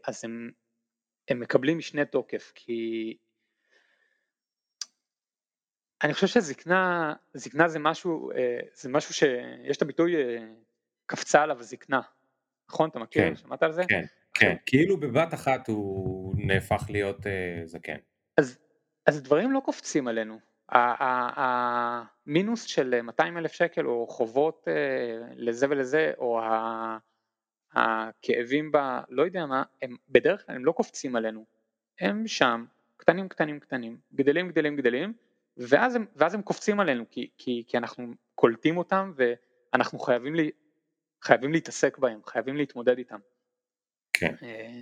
[0.06, 0.50] אז הם,
[1.28, 3.16] הם מקבלים משנה תוקף, כי
[6.02, 10.46] אני חושב שזקנה, זקנה זה משהו, אה, זה משהו שיש את הביטוי אה,
[11.06, 12.00] קפצה עליו זקנה,
[12.70, 12.88] נכון?
[12.88, 13.22] אתה מכיר?
[13.22, 13.82] כן, שמעת על זה?
[13.88, 17.26] כן, כן, כאילו בבת אחת הוא נהפך להיות
[17.64, 17.96] זקן.
[18.36, 18.58] אז,
[19.06, 26.12] אז דברים לא קופצים עלינו, המינוס של 200 אלף שקל או חובות אה, לזה ולזה
[26.18, 26.40] או
[27.72, 28.76] הכאבים ב...
[29.08, 31.46] לא יודע מה, הם בדרך כלל הם לא קופצים עלינו,
[32.00, 32.64] הם שם
[32.96, 35.12] קטנים קטנים קטנים, גדלים גדלים גדלים
[35.56, 40.50] ואז הם, ואז הם קופצים עלינו כי, כי, כי אנחנו קולטים אותם ואנחנו חייבים, לי,
[41.22, 43.18] חייבים להתעסק בהם, חייבים להתמודד איתם.
[44.12, 44.34] כן.
[44.42, 44.80] אה,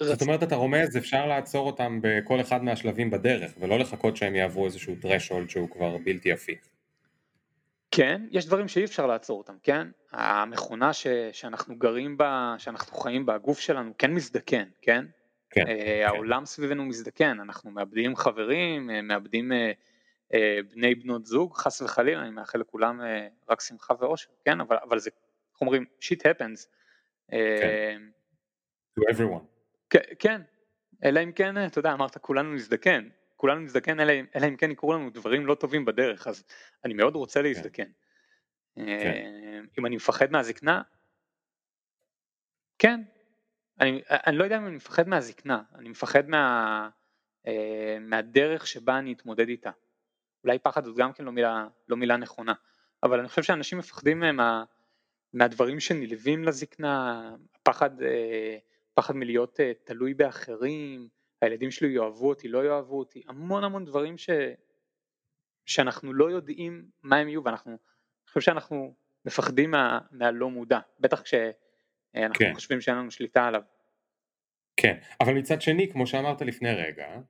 [0.00, 4.66] זאת אומרת אתה רומז אפשר לעצור אותם בכל אחד מהשלבים בדרך ולא לחכות שהם יעברו
[4.66, 6.68] איזשהו threshold שהוא כבר בלתי הפיך.
[7.94, 9.88] כן, יש דברים שאי אפשר לעצור אותם, כן?
[10.12, 15.04] המכונה ש, שאנחנו גרים בה, שאנחנו חיים בה, הגוף שלנו כן מזדקן, כן?
[15.50, 15.62] כן.
[15.62, 16.02] Uh, כן.
[16.06, 19.54] העולם סביבנו מזדקן, אנחנו מאבדים חברים, uh, מאבדים uh,
[20.32, 20.36] uh,
[20.74, 23.04] בני בנות זוג, חס וחלילה, אני מאחל לכולם uh,
[23.50, 24.60] רק שמחה ואושר, כן?
[24.60, 25.10] אבל, אבל זה,
[25.52, 26.66] איך אומרים, shit happens.
[27.30, 28.02] Uh, כן.
[28.98, 29.44] To everyone.
[30.18, 30.42] כן,
[31.04, 33.08] אלא אם כן, אתה יודע, אמרת כולנו נזדקן,
[33.42, 36.44] כולנו נזדקן אלא, אלא אם כן יקרו לנו דברים לא טובים בדרך, אז
[36.84, 37.44] אני מאוד רוצה כן.
[37.44, 37.90] להזדקן.
[38.76, 39.24] כן.
[39.78, 40.82] אם אני מפחד מהזקנה,
[42.78, 43.00] כן,
[43.80, 46.88] אני, אני לא יודע אם אני מפחד מהזקנה, אני מפחד מה,
[47.46, 49.70] אה, מהדרך שבה אני אתמודד איתה.
[50.44, 52.52] אולי פחד זאת גם כן לא מילה, לא מילה נכונה,
[53.02, 54.64] אבל אני חושב שאנשים מפחדים מה,
[55.32, 58.58] מהדברים שנלווים לזקנה, הפחד אה,
[58.94, 61.08] פחד מלהיות תלוי באחרים,
[61.42, 64.30] הילדים שלי יאהבו אותי, לא יאהבו אותי, המון המון דברים ש...
[65.66, 71.22] שאנחנו לא יודעים מה הם יהיו ואנחנו, אני חושב שאנחנו מפחדים מה, מהלא מודע, בטח
[71.22, 72.54] כשאנחנו כן.
[72.54, 73.62] חושבים שאין לנו שליטה עליו.
[74.76, 77.20] כן, אבל מצד שני, כמו שאמרת לפני רגע,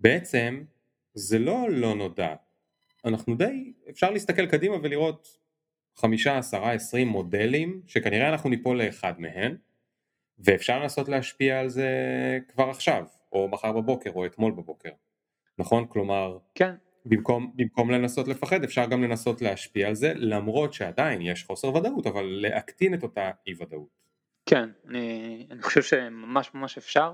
[0.00, 0.64] בעצם
[1.14, 2.34] זה לא לא נודע,
[3.04, 5.38] אנחנו די, אפשר להסתכל קדימה ולראות
[5.96, 9.56] חמישה, עשרה, עשרים מודלים שכנראה אנחנו ניפול לאחד מהם
[10.38, 11.88] ואפשר לנסות להשפיע על זה
[12.48, 14.90] כבר עכשיו, או מחר בבוקר, או אתמול בבוקר,
[15.58, 15.86] נכון?
[15.88, 16.74] כלומר, כן.
[17.06, 22.06] במקום, במקום לנסות לפחד אפשר גם לנסות להשפיע על זה, למרות שעדיין יש חוסר ודאות,
[22.06, 24.04] אבל להקטין את אותה אי ודאות.
[24.46, 27.12] כן, אני, אני חושב שממש ממש אפשר.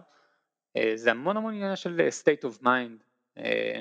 [0.76, 3.02] אה, זה המון המון עניין של state of mind.
[3.38, 3.80] אה,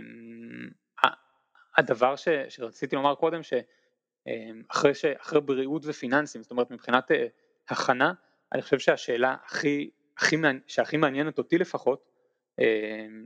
[1.78, 5.06] הדבר ש, שרציתי לומר קודם, שאחרי ש,
[5.46, 7.28] בריאות ופיננסים, זאת אומרת מבחינת אה,
[7.70, 8.14] הכנה,
[8.54, 10.36] אני חושב שהשאלה הכי, הכי,
[10.68, 12.09] שהכי מעניינת אותי לפחות אה,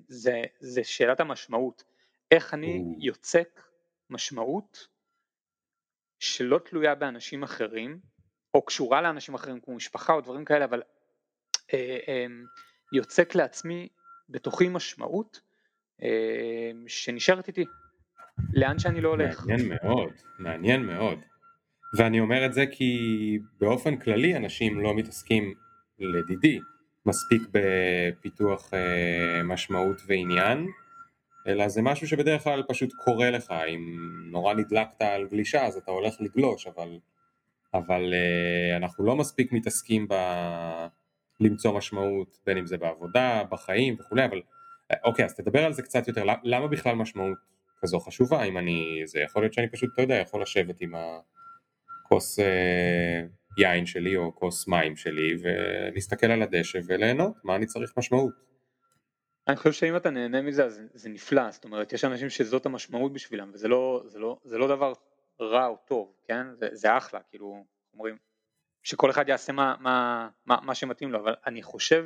[0.08, 1.84] זה, זה שאלת המשמעות,
[2.32, 3.62] איך אני יוצק
[4.10, 4.88] משמעות
[6.20, 8.00] שלא תלויה באנשים אחרים
[8.54, 10.82] או קשורה לאנשים אחרים כמו משפחה או דברים כאלה אבל
[11.74, 12.26] אה, אה,
[12.94, 13.88] יוצק לעצמי
[14.30, 15.42] בתוכי משמעות
[16.88, 17.66] שנשארת איתי
[18.54, 19.46] לאן שאני לא הולך.
[19.48, 21.20] מעניין מאוד, מעניין מאוד.
[21.98, 22.94] ואני אומר את זה כי
[23.60, 25.54] באופן כללי אנשים לא מתעסקים,
[26.00, 26.60] לדידי,
[27.06, 30.68] מספיק בפיתוח אה, משמעות ועניין,
[31.48, 33.98] אלא זה משהו שבדרך כלל פשוט קורה לך, אם
[34.32, 37.00] נורא נדלקת על גלישה אז אתה הולך לגלוש, אבל
[37.74, 40.14] אבל uh, אנחנו לא מספיק מתעסקים ב...
[41.40, 44.42] למצוא משמעות, בין אם זה בעבודה, בחיים וכולי, אבל
[45.04, 47.38] אוקיי, אז תדבר על זה קצת יותר, למה בכלל משמעות
[47.82, 52.40] כזו חשובה, אם אני, זה יכול להיות שאני פשוט, אתה יודע, יכול לשבת עם הכוס
[52.40, 53.22] אה,
[53.58, 58.34] יין שלי או כוס מים שלי ולהסתכל על הדשא וליהנות, מה אני צריך משמעות.
[59.48, 63.14] אני חושב שאם אתה נהנה מזה אז זה נפלא, זאת אומרת יש אנשים שזאת המשמעות
[63.14, 64.94] בשבילם וזה לא, זה לא, זה לא דבר
[65.42, 66.56] רע או טוב, כן?
[66.56, 68.18] זה, זה אחלה, כאילו, אומרים,
[68.84, 72.06] שכל אחד יעשה מה, מה, מה, מה שמתאים לו, אבל אני חושב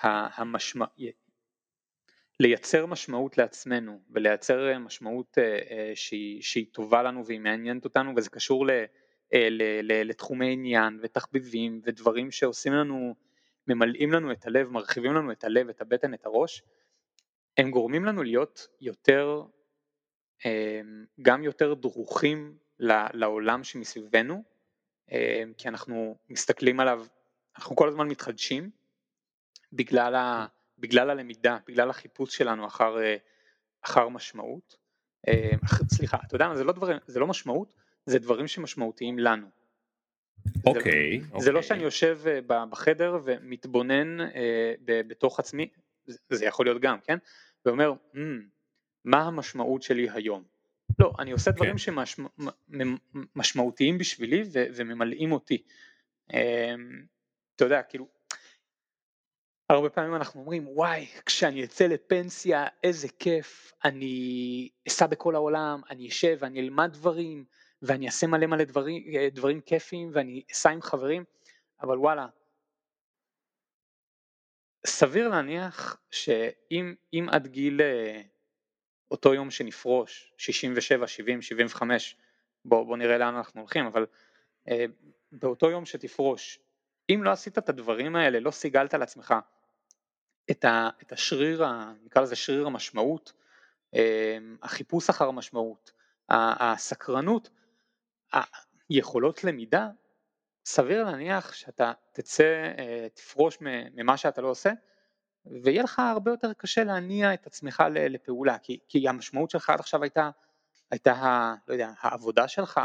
[0.00, 1.06] שהמשמעות, אה,
[2.40, 8.30] לייצר משמעות לעצמנו ולייצר משמעות אה, אה, שהיא, שהיא טובה לנו והיא מעניינת אותנו וזה
[8.30, 8.70] קשור ל,
[9.82, 13.14] לתחומי עניין ותחביבים ודברים שעושים לנו,
[13.66, 16.62] ממלאים לנו את הלב, מרחיבים לנו את הלב, את הבטן, את הראש,
[17.56, 19.42] הם גורמים לנו להיות יותר,
[21.22, 22.56] גם יותר דרוכים
[23.14, 24.42] לעולם שמסביבנו
[25.12, 27.06] אמ, כי אנחנו מסתכלים עליו,
[27.58, 28.70] אנחנו כל הזמן מתחדשים
[29.72, 30.46] בגלל, ה,
[30.78, 33.16] בגלל הלמידה, בגלל החיפוש שלנו אחר, אה,
[33.82, 34.76] אחר משמעות.
[35.28, 35.58] אמ,
[35.88, 37.74] סליחה, אתה יודע מה, זה לא, דברים, זה לא משמעות,
[38.06, 39.46] זה דברים שמשמעותיים לנו.
[40.66, 41.20] אוקיי.
[41.20, 41.40] Okay, זה, okay.
[41.40, 41.68] זה לא אוקיי.
[41.68, 45.68] שאני יושב אה, בחדר ומתבונן אה, בתוך עצמי,
[46.06, 47.18] זה יכול להיות גם, כן?
[47.64, 48.18] ואומר, mm,
[49.04, 50.42] מה המשמעות שלי היום?
[50.98, 52.04] לא, אני עושה דברים כן.
[53.36, 55.62] שמשמעותיים בשבילי ו- וממלאים אותי.
[56.32, 56.38] אמ,
[57.56, 58.06] אתה יודע, כאילו,
[59.70, 66.08] הרבה פעמים אנחנו אומרים, וואי, כשאני אצא לפנסיה, איזה כיף, אני אסע בכל העולם, אני
[66.08, 67.44] אשב ואני אלמד דברים,
[67.82, 71.24] ואני אעשה מלא מלא דברים, דברים כיפיים, ואני אסע עם חברים,
[71.80, 72.26] אבל וואלה,
[74.86, 78.22] סביר להניח שאם עד גיל אה,
[79.10, 82.16] אותו יום שנפרוש, 67, 70, 75,
[82.64, 84.06] בוא, בוא נראה לאן אנחנו הולכים, אבל
[84.68, 84.84] אה,
[85.32, 86.58] באותו יום שתפרוש,
[87.10, 89.34] אם לא עשית את הדברים האלה, לא סיגלת לעצמך
[90.50, 93.32] את, ה, את השריר, ה, נקרא לזה שריר המשמעות,
[93.94, 95.92] אה, החיפוש אחר המשמעות,
[96.28, 97.50] הסקרנות,
[98.88, 99.88] היכולות למידה,
[100.66, 104.70] סביר להניח שאתה תצא, אה, תפרוש ממה שאתה לא עושה,
[105.64, 110.02] ויהיה לך הרבה יותר קשה להניע את עצמך לפעולה, כי, כי המשמעות שלך עד עכשיו
[110.02, 110.30] הייתה,
[110.90, 112.80] הייתה לא יודע, העבודה שלך,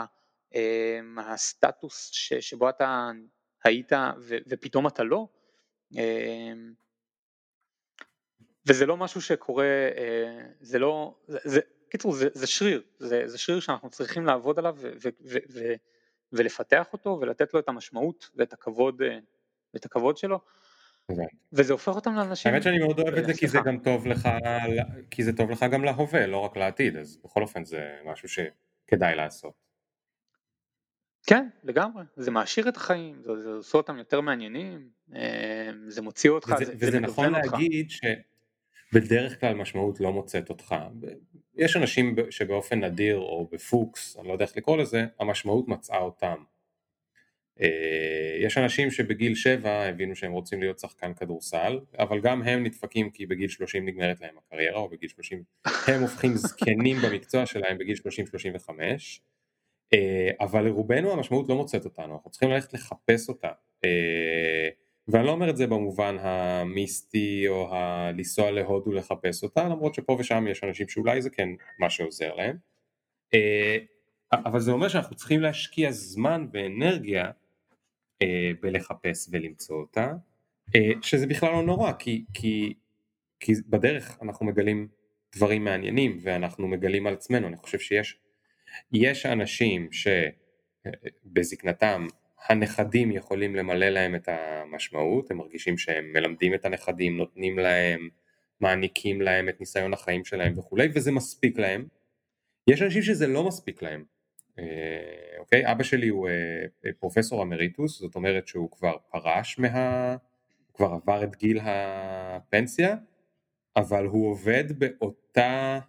[0.55, 3.11] אמ, הסטטוס ש, שבו אתה
[3.63, 5.27] היית ו, ופתאום אתה לא,
[5.95, 6.73] אמ,
[8.67, 9.65] וזה לא משהו שקורה,
[9.97, 11.59] אה, זה לא, זה
[11.91, 15.73] קיצור זה, זה שריר, זה, זה שריר שאנחנו צריכים לעבוד עליו ו, ו, ו, ו,
[16.34, 19.17] ולפתח אותו ולתת לו את המשמעות ואת הכבוד, אה,
[19.73, 20.39] ואת הכבוד שלו.
[21.54, 22.51] וזה הופך אותם לאנשים...
[22.51, 24.30] האמת שאני מאוד אוהב את זה כי זה גם טוב לך,
[25.10, 29.15] כי זה טוב לך גם להווה, לא רק לעתיד, אז בכל אופן זה משהו שכדאי
[29.15, 29.54] לעשות.
[31.25, 36.30] כן, לגמרי, זה מעשיר את החיים, זה, זה עושה אותם יותר מעניינים, אה, זה מוציא
[36.30, 37.91] אותך, וזה, זה, וזה זה נכון להגיד
[38.91, 40.75] שבדרך כלל משמעות לא מוצאת אותך.
[41.56, 46.36] יש אנשים שבאופן נדיר או בפוקס, אני לא יודע איך לקרוא לזה, המשמעות מצאה אותם.
[47.62, 53.10] אה, יש אנשים שבגיל 7 הבינו שהם רוצים להיות שחקן כדורסל, אבל גם הם נדפקים
[53.10, 55.43] כי בגיל 30 נגמרת להם הקריירה, או בגיל 30
[55.88, 57.97] הם הופכים זקנים במקצוע שלהם בגיל
[58.67, 58.69] 30-35,
[59.93, 63.49] אה, אבל לרובנו המשמעות לא מוצאת אותנו, אנחנו צריכים ללכת לחפש אותה.
[65.09, 70.17] אה, ואני לא אומר את זה במובן המיסטי או הלנסוע להודו לחפש אותה, למרות שפה
[70.19, 72.57] ושם יש אנשים שאולי זה כן מה שעוזר להם.
[74.33, 77.31] אבל זה אומר שאנחנו צריכים להשקיע זמן ואנרגיה
[78.21, 80.13] אה, בלחפש ולמצוא אותה,
[80.75, 82.73] אה, שזה בכלל לא נורא, כי, כי,
[83.39, 84.87] כי בדרך אנחנו מגלים
[85.35, 88.17] דברים מעניינים ואנחנו מגלים על עצמנו, אני חושב שיש
[88.91, 89.89] יש אנשים
[91.25, 92.07] שבזקנתם
[92.49, 98.10] הנכדים יכולים למלא להם את המשמעות, הם מרגישים שהם מלמדים את הנכדים, נותנים להם,
[98.62, 101.88] מעניקים להם את ניסיון החיים שלהם וכולי, וזה מספיק להם.
[102.67, 104.04] יש אנשים שזה לא מספיק להם,
[104.60, 104.65] אה,
[105.39, 105.71] אוקיי?
[105.71, 110.15] אבא שלי הוא אה, פרופסור אמריטוס, זאת אומרת שהוא כבר פרש מה...
[110.67, 112.95] הוא כבר עבר את גיל הפנסיה,
[113.76, 115.80] אבל הוא עובד באותה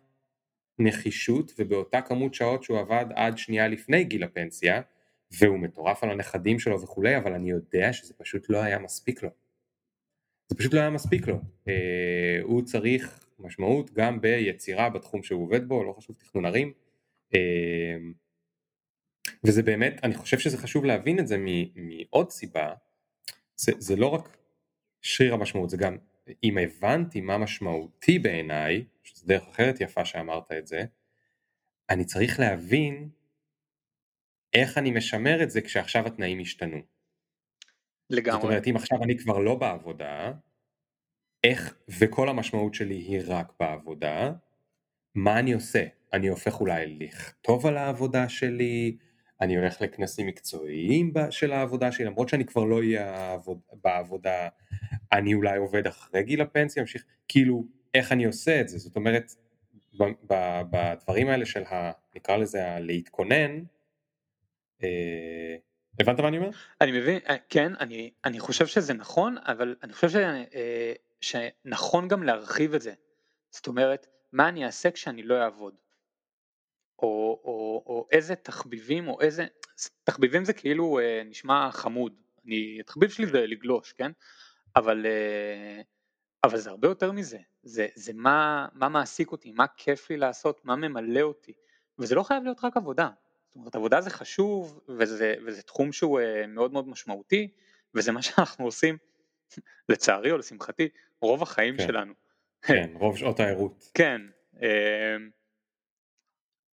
[0.79, 4.81] נחישות ובאותה כמות שעות שהוא עבד עד שנייה לפני גיל הפנסיה,
[5.39, 9.31] והוא מטורף על הנכדים שלו וכולי, אבל אני יודע שזה פשוט לא היה מספיק לו.
[10.49, 11.41] זה פשוט לא היה מספיק לו.
[11.69, 16.73] אה, הוא צריך משמעות גם ביצירה בתחום שהוא עובד בו, לא חשוב תכנון ערים.
[17.35, 17.97] אה,
[19.45, 21.37] וזה באמת, אני חושב שזה חשוב להבין את זה
[21.75, 22.75] מעוד סיבה,
[23.57, 24.37] זה, זה לא רק
[25.03, 25.97] שריר המשמעות, זה גם
[26.45, 30.85] אם הבנתי מה משמעותי בעיניי, שזו דרך אחרת יפה שאמרת את זה,
[31.91, 33.09] אני צריך להבין
[34.55, 36.79] איך אני משמר את זה כשעכשיו התנאים השתנו.
[38.11, 38.41] לגמרי.
[38.41, 40.33] זאת אומרת, אם עכשיו אני כבר לא בעבודה,
[41.45, 44.33] איך, וכל המשמעות שלי היא רק בעבודה,
[45.15, 45.85] מה אני עושה?
[46.13, 48.97] אני הופך אולי לכתוב על העבודה שלי,
[49.41, 53.37] אני הולך לכנסים מקצועיים של העבודה שלי, למרות שאני כבר לא אהיה
[53.73, 54.49] בעבודה,
[55.13, 58.79] אני אולי עובד אחרי גיל הפנסיה, ממשיך, כאילו, איך אני עושה את זה?
[58.79, 59.33] זאת אומרת,
[60.71, 61.93] בדברים האלה של ה...
[62.17, 63.63] נקרא לזה הלהתכונן,
[66.01, 66.51] הבנת מה אני אומר?
[66.81, 70.15] אני מבין, אה, כן, אני, אני חושב שזה נכון, אבל אני חושב ש,
[70.55, 72.95] אה, שנכון גם להרחיב את זה.
[73.51, 75.75] זאת אומרת, מה אני אעשה כשאני לא אעבוד?
[76.99, 79.47] או, או, או איזה תחביבים, או איזה...
[80.05, 82.15] תחביבים זה כאילו אה, נשמע חמוד.
[82.47, 84.13] אני, התחביב שלי זה לגלוש, כן?
[84.77, 85.81] אבל, אה,
[86.45, 87.39] אבל זה הרבה יותר מזה.
[87.63, 91.53] זה, זה מה, מה מעסיק אותי, מה כיף לי לעשות, מה ממלא אותי.
[91.99, 93.09] וזה לא חייב להיות רק עבודה.
[93.53, 97.49] זאת אומרת, עבודה זה חשוב, וזה, וזה תחום שהוא אה, מאוד מאוד משמעותי,
[97.95, 98.99] וזה מה שאנחנו עושים,
[99.89, 100.89] לצערי או לשמחתי,
[101.21, 101.87] רוב החיים כן.
[101.87, 102.15] שלנו.
[102.63, 103.91] כן, רוב שעות הערות.
[103.95, 104.23] כן.
[104.63, 105.17] אה,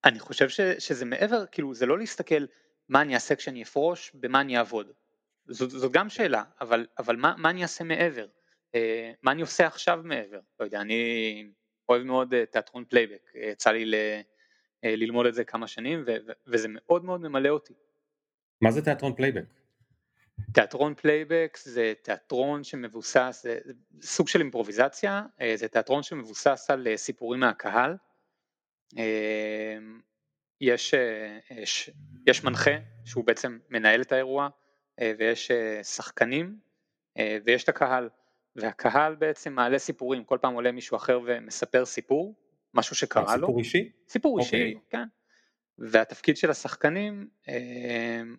[0.04, 2.44] אני חושב ש, שזה מעבר, כאילו זה לא להסתכל
[2.88, 4.92] מה אני אעשה כשאני אפרוש, במה אני אעבוד.
[5.48, 8.26] זאת, זאת גם שאלה, אבל, אבל מה, מה אני אעשה מעבר?
[8.74, 10.40] אה, מה אני עושה עכשיו מעבר?
[10.60, 11.50] לא יודע, אני
[11.88, 14.20] אוהב מאוד אה, תיאטרון פלייבק, יצא לי ל, אה,
[14.82, 16.16] ללמוד את זה כמה שנים ו,
[16.46, 17.74] וזה מאוד מאוד ממלא אותי.
[18.60, 19.44] מה זה תיאטרון פלייבק?
[20.52, 23.58] תיאטרון פלייבק זה תיאטרון שמבוסס, זה
[24.02, 25.22] סוג של אימפרוביזציה,
[25.54, 27.96] זה תיאטרון שמבוסס על סיפורים מהקהל.
[30.60, 30.94] יש,
[31.50, 31.90] יש,
[32.26, 32.70] יש מנחה
[33.04, 34.48] שהוא בעצם מנהל את האירוע
[35.00, 35.50] ויש
[35.82, 36.58] שחקנים
[37.44, 38.08] ויש את הקהל
[38.56, 42.34] והקהל בעצם מעלה סיפורים, כל פעם עולה מישהו אחר ומספר סיפור,
[42.74, 43.46] משהו שקרה סיפור לו.
[43.46, 43.92] סיפור אישי?
[44.08, 44.42] סיפור okay.
[44.42, 44.80] אישי, אוקיי.
[44.90, 45.08] כן.
[45.78, 47.28] והתפקיד של השחקנים,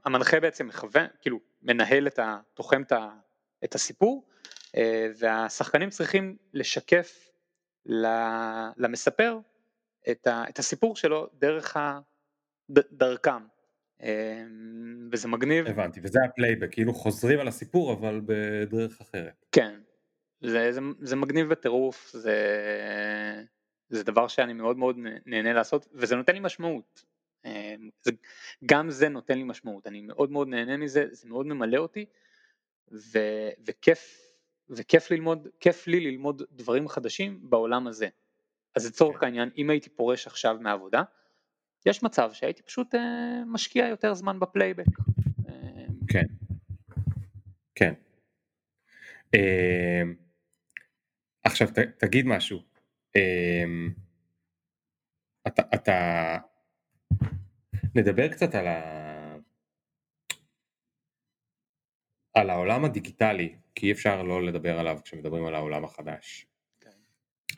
[0.06, 2.40] המנחה בעצם מכוון, כאילו מנהל את ה...
[2.54, 2.82] תוחם
[3.64, 4.28] את הסיפור
[5.20, 7.30] והשחקנים צריכים לשקף
[8.78, 9.40] למספר
[10.12, 12.00] את, ה, את הסיפור שלו דרך ה,
[12.72, 13.44] ד, דרכם.
[15.12, 15.68] וזה מגניב.
[15.68, 19.46] הבנתי, וזה הפלייבק, כאילו חוזרים על הסיפור אבל בדרך אחרת.
[19.52, 19.80] כן,
[20.42, 22.36] זה, זה, זה מגניב בטירוף, זה,
[23.92, 27.06] זה דבר שאני מאוד מאוד נהנה לעשות, וזה נותן לי משמעות.
[28.02, 28.12] זה,
[28.66, 32.06] גם זה נותן לי משמעות, אני מאוד מאוד נהנה מזה, זה מאוד ממלא אותי,
[32.92, 33.20] ו,
[33.68, 34.32] וכיף,
[34.70, 38.08] וכיף ללמוד, כיף לי ללמוד דברים חדשים בעולם הזה.
[38.76, 39.26] אז לצורך כן.
[39.26, 41.04] העניין, אם הייתי פורש עכשיו מהעבודה,
[41.86, 44.86] יש מצב שהייתי פשוט אה, משקיע יותר זמן בפלייבק.
[45.50, 46.26] אה, כן,
[47.76, 47.94] כן.
[49.36, 50.02] אה,
[51.44, 52.71] עכשיו ת, תגיד משהו.
[53.16, 53.64] אה,
[55.48, 56.38] אתה, אתה...
[57.96, 59.36] נדבר קצת על, ה...
[62.34, 66.48] על העולם הדיגיטלי, כי אי אפשר לא לדבר עליו כשמדברים על העולם החדש.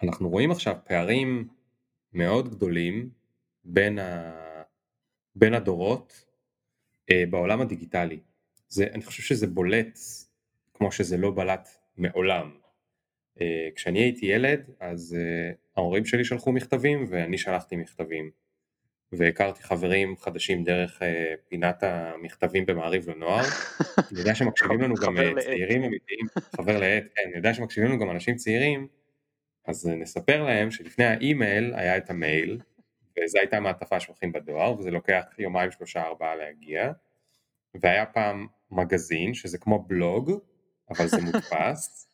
[0.04, 1.48] אנחנו רואים עכשיו פערים
[2.14, 3.10] מאוד גדולים
[3.64, 4.32] בין, ה...
[5.36, 6.26] בין הדורות
[7.12, 8.20] אה, בעולם הדיגיטלי.
[8.68, 10.00] זה, אני חושב שזה בולט
[10.74, 12.63] כמו שזה לא בלט מעולם.
[13.42, 18.44] אה, כשאני הייתי ילד אז אה, ההורים שלי שלחו מכתבים ואני שלחתי מכתבים.
[19.18, 23.46] והכרתי חברים חדשים דרך אה, פינת המכתבים במעריב לנוער.
[24.12, 26.26] אני יודע שמקשיבים לנו גם צעירים אמיתיים,
[26.56, 28.88] חבר לעת, כן, אני יודע שמקשיבים לנו גם אנשים צעירים.
[29.66, 32.60] אז נספר להם שלפני האימייל היה את המייל,
[33.20, 36.92] וזו הייתה מעטפה שהולכים בדואר, וזה לוקח יומיים שלושה ארבעה להגיע,
[37.76, 40.32] והיה פעם מגזין, שזה כמו בלוג,
[40.90, 42.08] אבל זה מודפס,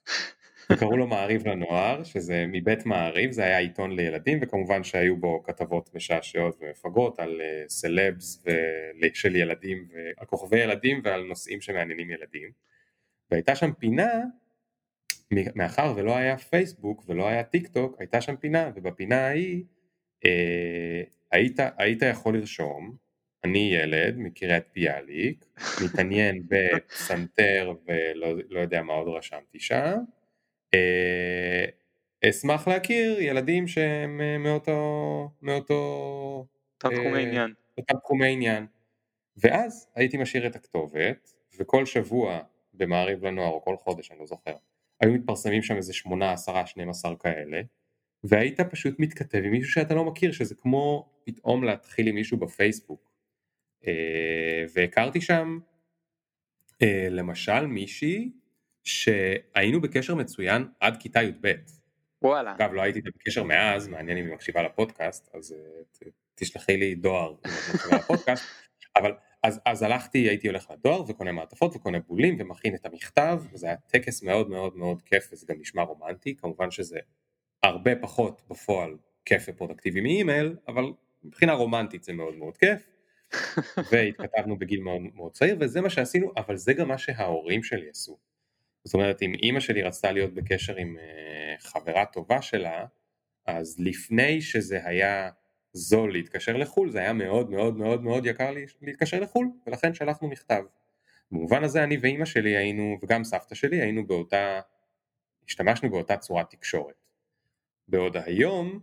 [0.72, 5.96] וקראו לו מעריב לנוער, שזה מבית מעריב, זה היה עיתון לילדים, וכמובן שהיו בו כתבות
[5.96, 8.44] משעשעות ומפגרות על אה, סלבס
[9.14, 12.50] של ילדים, על כוכבי ילדים ועל נושאים שמעניינים ילדים.
[13.32, 14.10] והייתה שם פינה
[15.56, 19.64] מאחר ולא היה פייסבוק ולא היה טיק טוק, הייתה שם פינה, ובפינה ההיא
[20.26, 22.96] אה, היית, היית יכול לרשום,
[23.44, 25.46] אני ילד מקריית ביאליק,
[25.84, 29.98] מתעניין בפסנתר ולא לא יודע מה עוד רשמתי שם,
[32.26, 38.66] אשמח להכיר ילדים שהם אה, מאותו, מאותו, אותם תחומי אה, עניין, אותם תחומי עניין,
[39.38, 42.40] ואז הייתי משאיר את הכתובת, וכל שבוע
[42.74, 44.54] במעריב לנוער, או כל חודש, אני לא זוכר,
[45.02, 47.62] היו מתפרסמים שם איזה שמונה, עשרה, שנים עשר כאלה,
[48.24, 53.12] והיית פשוט מתכתב עם מישהו שאתה לא מכיר, שזה כמו פתאום להתחיל עם מישהו בפייסבוק.
[53.88, 55.60] אה, והכרתי שם
[56.82, 58.32] אה, למשל מישהי
[58.84, 61.54] שהיינו בקשר מצוין עד כיתה י"ב.
[62.22, 62.56] וואלה.
[62.56, 67.30] אגב, לא הייתי בקשר מאז, מעניין אם היא מקשיבה לפודקאסט, אז אה, תשלחי לי דואר
[67.30, 68.44] אם את מקשיבה לפודקאסט,
[68.98, 69.12] אבל,
[69.44, 73.76] אז, אז הלכתי, הייתי הולך לדואר וקונה מעטפות וקונה בולים ומכין את המכתב, וזה היה
[73.76, 77.00] טקס מאוד מאוד מאוד כיף וזה גם נשמע רומנטי, כמובן שזה
[77.64, 80.84] הרבה פחות בפועל כיף ופרודקטיבי מאימייל, אבל
[81.24, 82.90] מבחינה רומנטית זה מאוד מאוד כיף.
[83.92, 88.18] והתכתבנו בגיל מאוד מאוד צעיר וזה מה שעשינו אבל זה גם מה שההורים שלי עשו.
[88.84, 92.86] זאת אומרת אם אימא שלי רצתה להיות בקשר עם uh, חברה טובה שלה
[93.46, 95.30] אז לפני שזה היה
[95.74, 98.52] זול להתקשר לחו"ל זה היה מאוד מאוד מאוד מאוד יקר
[98.82, 100.64] להתקשר לחו"ל ולכן שלחנו מכתב.
[101.32, 104.60] במובן הזה אני ואימא שלי היינו וגם סבתא שלי היינו באותה
[105.48, 106.96] השתמשנו באותה צורת תקשורת.
[107.88, 108.80] בעוד היום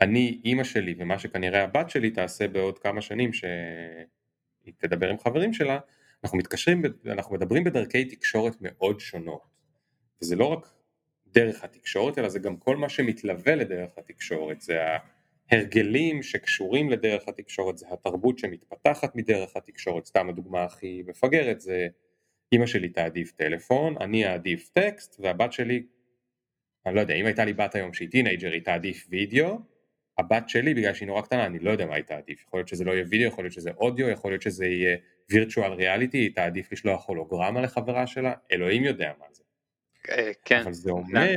[0.00, 5.52] אני, אימא שלי ומה שכנראה הבת שלי תעשה בעוד כמה שנים שהיא תדבר עם חברים
[5.52, 5.78] שלה,
[6.24, 9.42] אנחנו מתקשרים, אנחנו מדברים בדרכי תקשורת מאוד שונות.
[10.22, 10.66] וזה לא רק
[11.26, 14.78] דרך התקשורת, אלא זה גם כל מה שמתלווה לדרך התקשורת, זה
[15.50, 21.88] ההרגלים שקשורים לדרך התקשורת, זה התרבות שמתפתחת מדרך התקשורת, סתם הדוגמה הכי מפגרת זה
[22.52, 25.86] אימא שלי תעדיף טלפון, אני אעדיף טקסט, והבת שלי,
[26.86, 29.58] אני לא יודע, אם הייתה לי בת היום שהיא teenager היא תעדיף וידאו,
[30.18, 32.84] הבת שלי בגלל שהיא נורא קטנה אני לא יודע מה היא תעדיף, יכול להיות שזה
[32.84, 34.96] לא יהיה וידאו, יכול להיות שזה אודיו, יכול להיות שזה יהיה
[35.30, 39.42] virtual reality, היא תעדיף לשלוח הולוגרמה לחברה שלה, אלוהים יודע מה זה.
[40.10, 41.34] אה, כן, אבל זה אומר,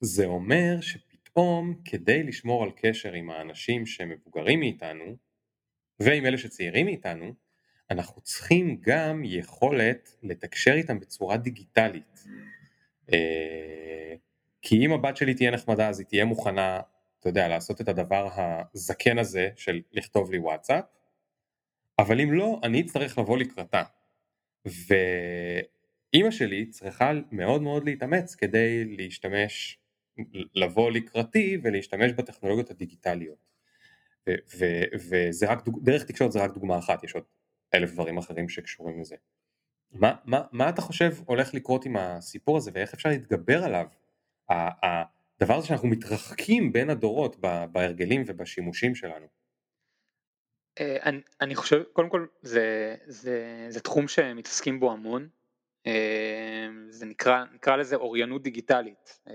[0.00, 5.16] זה אומר שפתאום כדי לשמור על קשר עם האנשים שמבוגרים מאיתנו
[6.00, 7.34] ועם אלה שצעירים מאיתנו,
[7.90, 12.24] אנחנו צריכים גם יכולת לתקשר איתם בצורה דיגיטלית.
[13.12, 14.14] אה,
[14.62, 16.80] כי אם הבת שלי תהיה נחמדה אז היא תהיה מוכנה
[17.22, 20.84] אתה יודע, לעשות את הדבר הזקן הזה של לכתוב לי וואטסאפ,
[21.98, 23.82] אבל אם לא, אני אצטרך לבוא לקראתה.
[24.64, 29.78] ואימא שלי צריכה מאוד מאוד להתאמץ כדי להשתמש,
[30.54, 33.48] לבוא לקראתי ולהשתמש בטכנולוגיות הדיגיטליות.
[34.94, 37.24] וזה רק, דרך תקשורת זה רק דוגמה אחת, יש עוד
[37.74, 39.16] אלף דברים אחרים שקשורים לזה.
[39.92, 43.86] מה, מה, מה אתה חושב הולך לקרות עם הסיפור הזה ואיך אפשר להתגבר עליו?
[45.42, 47.36] הדבר הזה שאנחנו מתרחקים בין הדורות
[47.72, 49.26] בהרגלים ובשימושים שלנו.
[50.80, 55.28] אה, אני, חושב, קודם כל זה תחום שמתעסקים בו המון,
[55.86, 59.20] אה, זה נקרא, נקרא לזה אוריינות דיגיטלית.
[59.28, 59.34] אה,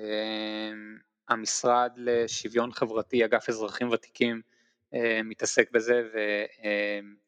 [1.30, 4.42] המשרד לשוויון חברתי, אגף אזרחים ותיקים,
[5.24, 6.02] מתעסק בזה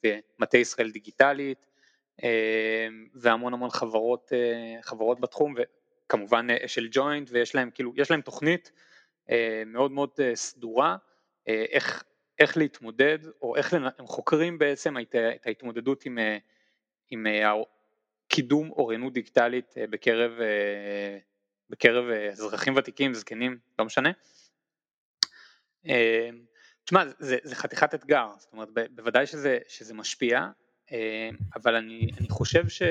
[0.04, 1.66] ומטה ישראל דיגיטלית
[3.16, 4.32] והמון המון חברות,
[4.82, 5.56] חברות בתחום
[6.10, 8.72] כמובן אה, של ג'וינט ויש להם כאילו, יש להם תוכנית
[9.30, 10.98] אה, מאוד מאוד אה, סדורה
[11.48, 12.04] איך,
[12.40, 16.18] איך להתמודד או איך הם חוקרים בעצם את ההתמודדות עם,
[17.10, 17.26] עם
[18.28, 20.32] קידום אוריינות דיגיטלית בקרב,
[21.70, 24.12] בקרב אזרחים ותיקים, זקנים, לא משנה.
[26.84, 30.48] תשמע, זה, זה חתיכת אתגר, זאת אומרת בוודאי שזה, שזה משפיע,
[31.56, 32.82] אבל אני, אני חושב ש...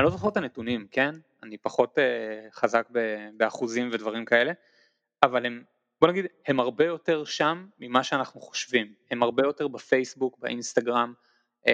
[0.00, 1.14] אני לא זוכר את הנתונים, כן?
[1.42, 2.88] אני פחות uh, חזק
[3.36, 4.52] באחוזים ודברים כאלה,
[5.22, 5.64] אבל הם,
[6.00, 11.14] בוא נגיד, הם הרבה יותר שם ממה שאנחנו חושבים, הם הרבה יותר בפייסבוק, באינסטגרם,
[11.66, 11.70] um,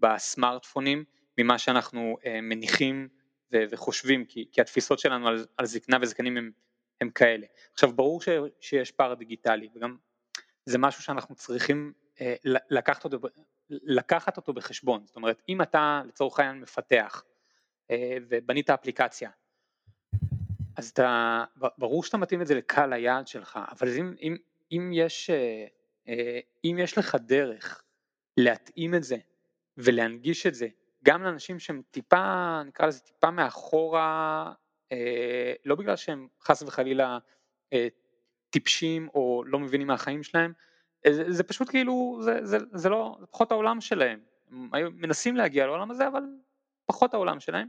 [0.00, 1.04] בסמארטפונים,
[1.38, 3.08] ממה שאנחנו uh, מניחים
[3.52, 6.50] ו- וחושבים, כי, כי התפיסות שלנו על, על זקנה וזקנים הם,
[7.00, 7.46] הם כאלה.
[7.72, 8.28] עכשיו ברור ש,
[8.60, 9.96] שיש פער דיגיטלי, וגם
[10.64, 12.20] זה משהו שאנחנו צריכים uh,
[12.70, 13.18] לקחת אותו,
[13.70, 17.22] לקחת אותו בחשבון, זאת אומרת אם אתה לצורך העניין מפתח
[18.28, 19.30] ובנית אפליקציה.
[20.76, 21.44] אז אתה,
[21.78, 24.36] ברור שאתה מתאים את זה לקהל היעד שלך, אבל אם, אם,
[24.72, 25.66] אם, יש, אה,
[26.08, 27.82] אה, אם יש לך דרך
[28.36, 29.16] להתאים את זה
[29.76, 30.68] ולהנגיש את זה
[31.04, 34.52] גם לאנשים שהם טיפה, נקרא לזה טיפה מאחורה,
[35.64, 37.18] לא בגלל שהם חס וחלילה
[38.50, 40.52] טיפשים או לא מבינים מהחיים שלהם,
[41.10, 44.20] זה, זה פשוט כאילו, זה, זה, זה לא, זה פחות העולם שלהם,
[44.50, 46.22] הם מנסים להגיע לעולם הזה אבל
[46.86, 47.68] פחות העולם שלהם.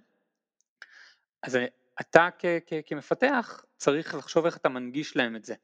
[1.43, 1.57] אז
[2.01, 5.55] אתה כ- כ- כמפתח צריך לחשוב איך אתה מנגיש להם את זה.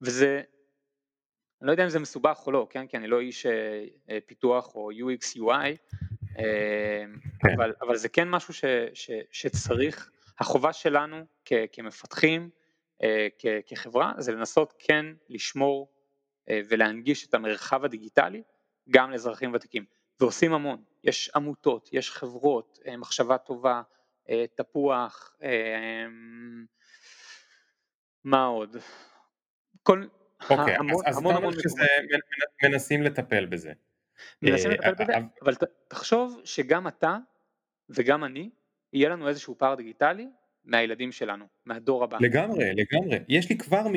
[0.00, 0.42] וזה,
[1.60, 2.86] אני לא יודע אם זה מסובך או לא, כן?
[2.86, 5.76] כי אני לא איש אה, אה, פיתוח או UX UI,
[6.38, 7.04] אה,
[7.40, 7.54] כן.
[7.56, 8.64] אבל, אבל זה כן משהו ש,
[8.94, 12.50] ש, שצריך, החובה שלנו כ, כמפתחים,
[13.38, 15.92] כ, כחברה, זה לנסות כן לשמור
[16.50, 18.42] ולהנגיש את המרחב הדיגיטלי
[18.90, 19.84] גם לאזרחים ותיקים.
[20.20, 23.82] ועושים המון, יש עמותות, יש חברות, מחשבה טובה,
[24.54, 26.06] תפוח, אה,
[28.24, 28.76] מה עוד?
[29.82, 30.06] כל,
[30.50, 31.86] אוקיי, המון, אז, המון, המון שזה
[32.62, 33.72] מנסים לטפל בזה.
[34.42, 35.12] מנסים אה, לטפל בזה,
[35.42, 35.54] אבל
[35.88, 37.16] תחשוב שגם אתה
[37.88, 38.50] וגם אני,
[38.92, 40.28] יהיה לנו איזשהו פער דיגיטלי
[40.64, 42.18] מהילדים שלנו, מהדור הבא.
[42.20, 43.18] לגמרי, לגמרי.
[43.28, 43.94] יש לי כבר, מ...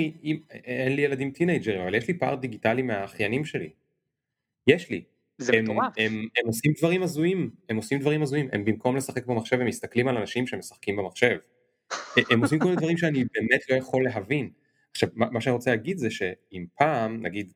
[0.63, 3.69] אין לי ילדים טינג'רים, אבל יש לי פער דיגיטלי מהאחיינים שלי.
[4.67, 5.03] יש לי.
[5.38, 5.93] זה הם, מטורף.
[5.97, 10.07] הם, הם עושים דברים הזויים, הם עושים דברים הזויים, הם במקום לשחק במחשב הם מסתכלים
[10.07, 11.38] על אנשים שמשחקים במחשב.
[12.31, 14.49] הם עושים כל מיני דברים שאני באמת לא יכול להבין.
[14.91, 17.53] עכשיו, מה מה שאני רוצה להגיד זה שאם פעם, נגיד,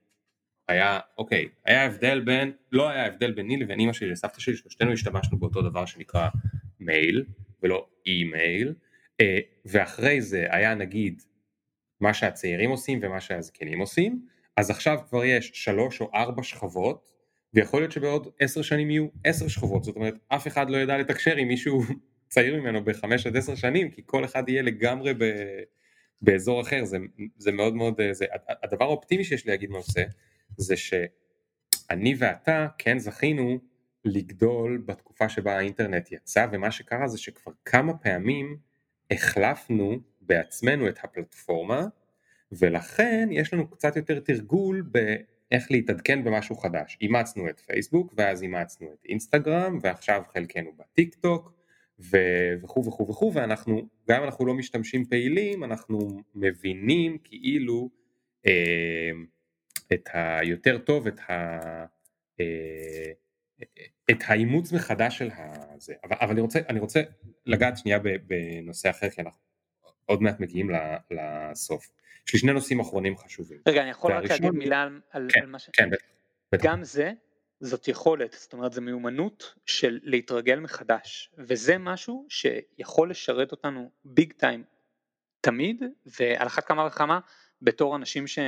[0.67, 4.91] היה, אוקיי, היה הבדל בין, לא היה הבדל ביני לבין אמא שלי לסבתא שלי, שלושתנו
[4.91, 6.29] השתמשנו באותו דבר שנקרא
[6.79, 7.25] מייל,
[7.63, 8.73] ולא אימייל,
[9.21, 11.21] אה, ואחרי זה היה נגיד
[12.01, 14.25] מה שהצעירים עושים ומה שהזקנים עושים,
[14.57, 17.09] אז עכשיו כבר יש שלוש או ארבע שכבות,
[17.53, 21.35] ויכול להיות שבעוד עשר שנים יהיו עשר שכבות, זאת אומרת אף אחד לא ידע לתקשר
[21.35, 21.81] עם מישהו
[22.29, 25.23] צעיר ממנו בחמש עד עשר שנים, כי כל אחד יהיה לגמרי ב...
[26.21, 26.97] באזור אחר, זה,
[27.37, 28.25] זה מאוד מאוד, זה,
[28.63, 30.03] הדבר האופטימי שיש לי להגיד בנושא,
[30.57, 33.59] זה שאני ואתה כן זכינו
[34.05, 38.57] לגדול בתקופה שבה האינטרנט יצא, ומה שקרה זה שכבר כמה פעמים
[39.11, 41.85] החלפנו בעצמנו את הפלטפורמה,
[42.51, 44.81] ולכן יש לנו קצת יותר תרגול
[45.51, 46.97] באיך להתעדכן במשהו חדש.
[47.01, 51.53] אימצנו את פייסבוק, ואז אימצנו את אינסטגרם, ועכשיו חלקנו בטיק טוק,
[51.99, 57.89] וכו' וכו' וכו', ואנחנו, גם אנחנו לא משתמשים פעילים, אנחנו מבינים כאילו
[58.47, 59.11] אה,
[59.93, 61.59] את היותר טוב, את, ה,
[62.39, 63.11] אה,
[64.11, 65.93] את האימוץ מחדש של הזה.
[66.03, 67.01] אבל, אבל אני, רוצה, אני רוצה
[67.45, 69.39] לגעת שנייה בנושא אחר, כי אנחנו
[70.05, 70.69] עוד מעט מגיעים
[71.11, 71.91] לסוף.
[72.29, 73.59] יש לי שני נושאים אחרונים חשובים.
[73.67, 75.69] רגע, אני יכול רק להגיד מילה על, כן, על מה ש...
[75.73, 75.89] כן,
[76.51, 76.63] בטח.
[76.65, 77.11] גם זה,
[77.59, 84.33] זאת יכולת, זאת אומרת זו מיומנות של להתרגל מחדש, וזה משהו שיכול לשרת אותנו big
[84.33, 84.63] time
[85.41, 85.83] תמיד,
[86.19, 87.19] ועל אחת כמה וכמה
[87.61, 88.39] בתור אנשים ש,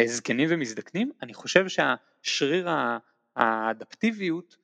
[0.00, 2.68] שזקנים ומזדקנים, אני חושב שהשריר
[3.36, 4.56] האדפטיביות,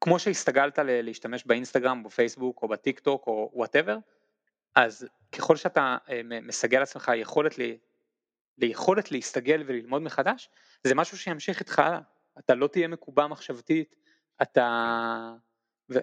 [0.00, 3.98] כמו שהסתגלת להשתמש באינסטגרם, בפייסבוק או בטיק טוק או whatever,
[4.74, 7.78] אז ככל שאתה אה, מסגל לעצמך יכולת, לי,
[8.58, 10.50] ליכולת להסתגל וללמוד מחדש,
[10.84, 12.00] זה משהו שימשיך איתך הלאה.
[12.38, 13.94] אתה לא תהיה מקובע מחשבתית,
[14.42, 15.34] אתה...
[15.90, 15.98] ו...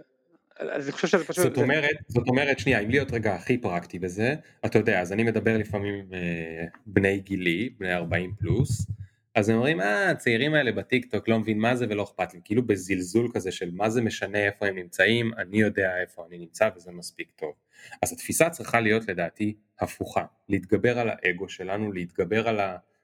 [0.59, 1.43] אז אני חושב שזה פשוט...
[1.43, 2.19] זאת אומרת, זה...
[2.19, 4.35] זאת אומרת, שנייה, אם להיות רגע הכי פרקטי בזה,
[4.65, 8.87] אתה יודע, אז אני מדבר לפעמים עם אה, בני גילי, בני 40 פלוס,
[9.35, 12.39] אז הם אומרים, אה, הצעירים האלה בטיק טוק לא מבין מה זה ולא אכפת לי,
[12.43, 16.69] כאילו בזלזול כזה של מה זה משנה איפה הם נמצאים, אני יודע איפה אני נמצא
[16.75, 17.53] וזה מספיק טוב.
[18.01, 22.59] אז התפיסה צריכה להיות לדעתי הפוכה, להתגבר על האגו שלנו, להתגבר על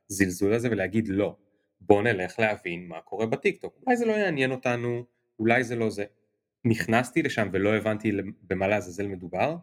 [0.09, 1.35] הזלזול הזה ולהגיד לא,
[1.81, 5.05] בוא נלך להבין מה קורה בטיק טוק, אולי זה לא יעניין אותנו,
[5.39, 6.05] אולי זה לא זה.
[6.65, 8.11] נכנסתי לשם ולא הבנתי
[8.41, 9.55] במה לעזאזל מדובר,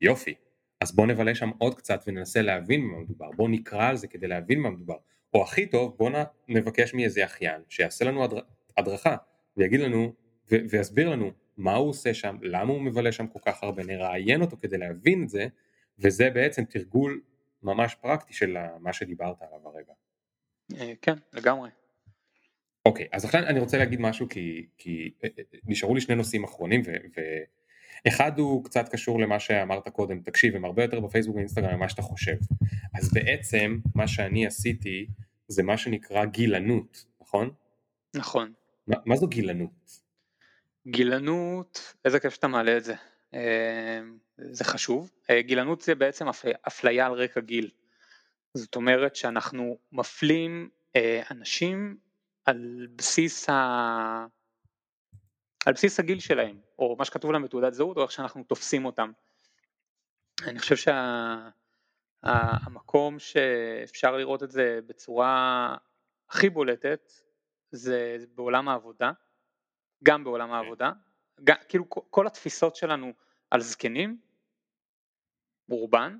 [0.00, 0.34] יופי,
[0.80, 4.26] אז בוא נבלה שם עוד קצת וננסה להבין במה מדובר, בוא נקרא על זה כדי
[4.26, 4.96] להבין במה מדובר.
[5.36, 6.10] או הכי טוב בוא
[6.48, 8.40] נבקש מאיזה אחיין שיעשה לנו הדר...
[8.76, 9.16] הדרכה
[9.56, 10.12] ויגיד לנו
[10.50, 10.56] ו...
[10.70, 14.56] ויסביר לנו מה הוא עושה שם, למה הוא מבלה שם כל כך הרבה, נראיין אותו
[14.60, 15.46] כדי להבין את זה
[15.98, 17.20] וזה בעצם תרגול
[17.62, 19.92] ממש פרקטי של מה שדיברת עליו הרגע.
[20.80, 21.70] אה, כן, לגמרי.
[22.86, 26.44] אוקיי, אז עכשיו אני רוצה להגיד משהו כי, כי אה, אה, נשארו לי שני נושאים
[26.44, 26.90] אחרונים ו...
[28.08, 32.02] אחד הוא קצת קשור למה שאמרת קודם, תקשיב, הם הרבה יותר בפייסבוק ואינסטגרם ממה שאתה
[32.02, 32.36] חושב.
[32.94, 35.06] אז בעצם מה שאני עשיתי
[35.48, 37.50] זה מה שנקרא גילנות, נכון?
[38.14, 38.52] נכון.
[38.86, 40.00] מה, מה זו גילנות?
[40.86, 42.94] גילנות, איזה כיף שאתה מעלה את זה.
[43.34, 44.00] אה,
[44.36, 45.10] זה חשוב.
[45.30, 46.26] אה, גילנות זה בעצם
[46.68, 47.70] אפליה על רקע גיל.
[48.54, 51.96] זאת אומרת שאנחנו מפלים אה, אנשים
[52.44, 54.26] על בסיס, ה...
[55.66, 59.10] על בסיס הגיל שלהם, או מה שכתוב להם בתעודת זהות, או איך שאנחנו תופסים אותם.
[60.42, 61.65] אני חושב שהמקום
[62.26, 63.18] שה...
[63.18, 65.76] שאפשר לראות את זה בצורה
[66.28, 67.12] הכי בולטת
[67.70, 69.12] זה בעולם העבודה,
[70.04, 70.92] גם בעולם העבודה,
[71.44, 73.12] גם, כאילו כל התפיסות שלנו
[73.50, 74.18] על זקנים,
[75.70, 76.18] רובן,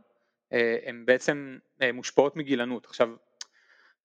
[0.53, 2.87] אה, הן בעצם אה, מושפעות מגילנות.
[2.87, 3.09] עכשיו,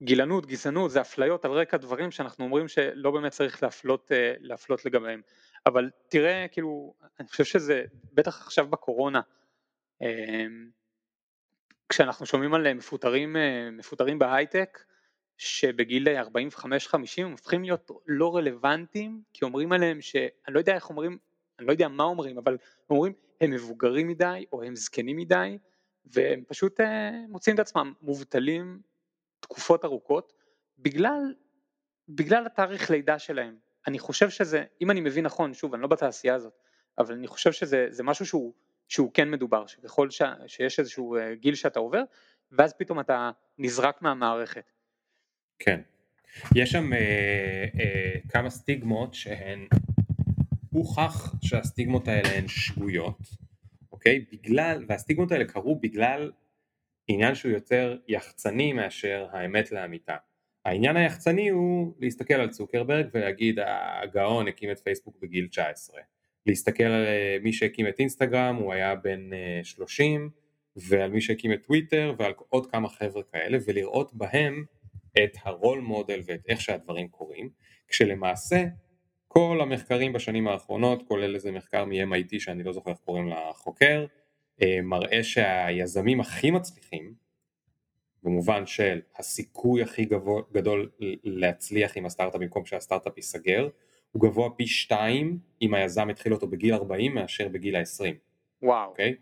[0.04, 4.86] גילנות, גזענות, זה אפליות על רקע דברים שאנחנו אומרים שלא באמת צריך להפלות, אה, להפלות
[4.86, 5.22] לגביהם.
[5.66, 7.84] אבל תראה, כאילו, אני חושב שזה,
[8.14, 9.22] בטח עכשיו בקורונה,
[11.92, 13.36] כשאנחנו שומעים על מפוטרים,
[13.72, 14.84] מפוטרים בהייטק,
[15.38, 16.32] שבגיל 45-50
[17.18, 20.16] הם הופכים להיות לא רלוונטיים, כי אומרים עליהם ש...
[20.16, 21.18] אני לא יודע איך אומרים,
[21.60, 22.58] אני לא יודע מה אומרים, אבל
[22.90, 25.58] אומרים הם מבוגרים מדי או הם זקנים מדי,
[26.06, 26.80] והם פשוט
[27.30, 28.82] מוצאים את עצמם מובטלים
[29.40, 30.34] תקופות ארוכות
[30.78, 31.34] בגלל,
[32.10, 33.56] בגלל התאריך לידה שלהם.
[33.88, 36.54] אני חושב שזה, אם אני מבין נכון, שוב, אני לא בתעשייה הזאת,
[36.98, 38.54] אבל אני חושב שזה משהו שהוא,
[38.92, 42.04] שהוא כן מדובר, שככל ש, שיש איזשהו אה, גיל שאתה עובר,
[42.52, 44.72] ואז פתאום אתה נזרק מהמערכת.
[45.60, 45.82] כן.
[46.56, 49.68] יש שם אה, אה, כמה סטיגמות שהן,
[50.72, 53.20] הוכח שהסטיגמות האלה הן שגויות,
[53.92, 54.26] אוקיי?
[54.32, 56.32] בגלל, והסטיגמות האלה קרו בגלל
[57.08, 60.16] עניין שהוא יותר יחצני מאשר האמת לאמיתה.
[60.66, 63.60] העניין היחצני הוא להסתכל על צוקרברג ולהגיד
[64.04, 66.02] הגאון הקים את פייסבוק בגיל 19.
[66.46, 69.30] להסתכל על אה, מי שהקים את אינסטגרם הוא היה בן
[69.64, 70.30] 30
[70.76, 74.66] ועל מי שהקים את טוויטר ועל עוד כמה חבר'ה כאלה ולראות בהם
[75.24, 77.50] את הרול מודל ואת איך שהדברים קורים
[77.88, 78.66] כשלמעשה
[79.28, 84.06] כל המחקרים בשנים האחרונות כולל איזה מחקר מ-MIT שאני לא זוכר איך קוראים לחוקר
[84.84, 87.14] מראה שהיזמים הכי מצליחים
[88.24, 90.90] במובן של הסיכוי הכי גבוה, גדול
[91.24, 93.70] להצליח עם הסטארט-אפ במקום שהסטארט-אפ ייסגר
[94.12, 98.04] הוא גבוה פי שתיים אם היזם התחיל אותו בגיל 40 מאשר בגיל ה-20.
[98.62, 98.88] וואו.
[98.88, 98.90] Okay?
[98.90, 99.16] אוקיי?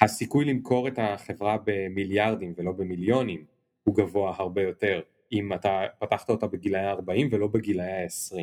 [0.00, 3.44] הסיכוי למכור את החברה במיליארדים ולא במיליונים
[3.84, 5.00] הוא גבוה הרבה יותר
[5.32, 8.36] אם אתה פתחת אותה בגילאי ה-40 ולא בגילאי ה-20.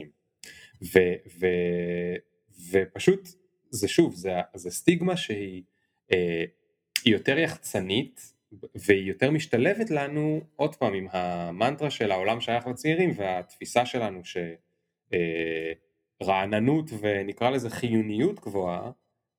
[0.94, 1.00] ו,
[1.40, 1.48] ו,
[2.72, 3.30] ופשוט
[3.70, 5.64] זה שוב, זה, זה סטיגמה שהיא
[6.12, 6.44] אה,
[7.06, 8.34] יותר יחצנית
[8.76, 14.56] והיא יותר משתלבת לנו עוד פעם עם המנטרה של העולם שייך לצעירים והתפיסה שלנו שרעננות
[15.14, 15.74] אה,
[17.00, 18.92] ונקרא לזה חיוניות גבוהה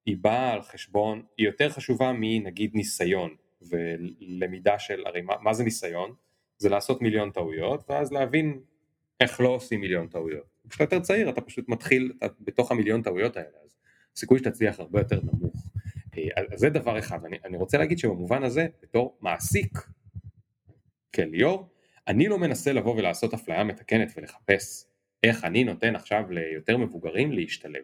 [0.06, 5.64] היא באה על חשבון, היא יותר חשובה מנגיד ניסיון ולמידה של, הרי מה, מה זה
[5.64, 6.14] ניסיון?
[6.58, 8.60] זה לעשות מיליון טעויות ואז להבין
[9.20, 10.56] איך לא עושים מיליון טעויות.
[10.68, 13.76] כשאתה יותר צעיר אתה פשוט מתחיל אתה בתוך המיליון טעויות האלה אז
[14.16, 15.66] הסיכוי שתצליח הרבה יותר נמוך.
[16.18, 19.78] אה, אז זה דבר אחד, אני, אני רוצה להגיד שבמובן הזה בתור מעסיק
[21.12, 21.68] כן ליאור,
[22.08, 24.84] אני לא מנסה לבוא ולעשות אפליה מתקנת ולחפש
[25.22, 27.82] איך אני נותן עכשיו ליותר מבוגרים להשתלב.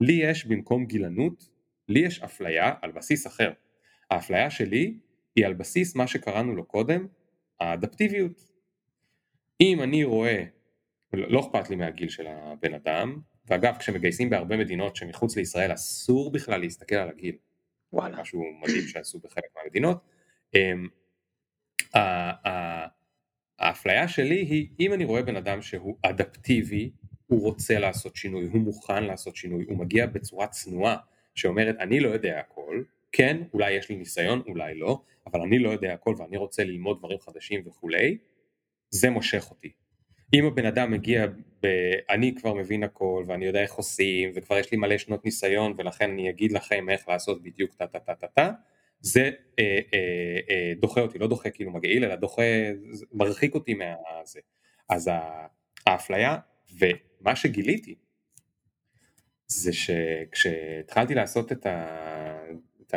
[0.00, 1.48] לי יש במקום גילנות,
[1.88, 3.52] לי יש אפליה על בסיס אחר.
[4.10, 4.98] האפליה שלי
[5.36, 7.06] היא על בסיס מה שקראנו לו קודם,
[7.60, 8.46] האדפטיביות.
[9.60, 10.44] אם אני רואה,
[11.12, 16.60] לא, אכפת לי מהגיל של הבן אדם, ואגב כשמגייסים בהרבה מדינות שמחוץ לישראל אסור בכלל
[16.60, 17.36] להסתכל על הגיל,
[17.92, 18.20] וואלה.
[18.20, 19.98] משהו מדהים שעשו בחלק מהמדינות.
[23.58, 26.90] האפליה שלי היא אם אני רואה בן אדם שהוא אדפטיבי,
[27.26, 30.96] הוא רוצה לעשות שינוי, הוא מוכן לעשות שינוי, הוא מגיע בצורה צנועה
[31.34, 32.82] שאומרת אני לא יודע הכל,
[33.12, 36.98] כן אולי יש לי ניסיון, אולי לא, אבל אני לא יודע הכל ואני רוצה ללמוד
[36.98, 38.18] דברים חדשים וכולי,
[38.90, 39.72] זה מושך אותי.
[40.34, 41.26] אם הבן אדם מגיע
[41.62, 41.66] ב...
[42.10, 46.10] אני כבר מבין הכל ואני יודע איך עושים וכבר יש לי מלא שנות ניסיון ולכן
[46.10, 48.50] אני אגיד לכם איך לעשות בדיוק טה טה טה טה טה
[49.04, 52.42] זה אה, אה, אה, דוחה אותי, לא דוחה כאילו מגעיל אלא דוחה,
[53.12, 54.40] מרחיק אותי מהזה.
[54.88, 55.10] אז
[55.86, 56.38] האפליה
[56.78, 57.94] ומה שגיליתי
[59.46, 61.86] זה שכשהתחלתי לעשות את, ה,
[62.80, 62.94] את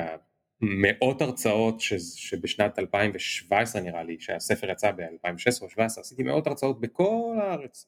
[0.62, 6.82] המאות הרצאות ש, שבשנת 2017 נראה לי, שהספר יצא ב-2016 או 2017, עשיתי מאות הרצאות
[6.82, 7.88] בכל הארץ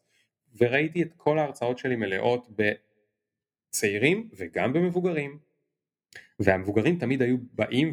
[0.58, 2.48] וראיתי את כל ההרצאות שלי מלאות
[3.70, 5.40] בצעירים וגם במבוגרים
[6.40, 7.92] והמבוגרים תמיד היו באים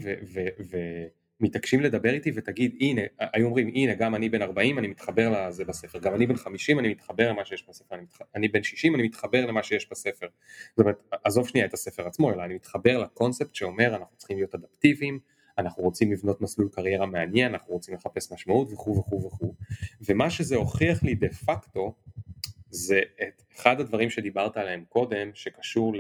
[1.41, 5.64] ומתעקשים לדבר איתי ותגיד הנה, היו אומרים הנה גם אני בן 40 אני מתחבר לזה
[5.64, 8.19] בספר, גם אני בן 50 אני מתחבר למה שיש בספר, אני, מתח...
[8.35, 10.27] אני בן 60 אני מתחבר למה שיש בספר,
[10.71, 14.55] זאת אומרת עזוב שנייה את הספר עצמו אלא אני מתחבר לקונספט שאומר אנחנו צריכים להיות
[14.55, 15.19] אדפטיביים
[15.59, 19.55] אנחנו רוצים לבנות מסלול קריירה מעניין, אנחנו רוצים לחפש משמעות וכו' וכו' וכו'
[20.01, 21.95] ומה שזה הוכיח לי דה פקטו
[22.71, 25.95] זה את אחד הדברים שדיברת עליהם קודם שקשור.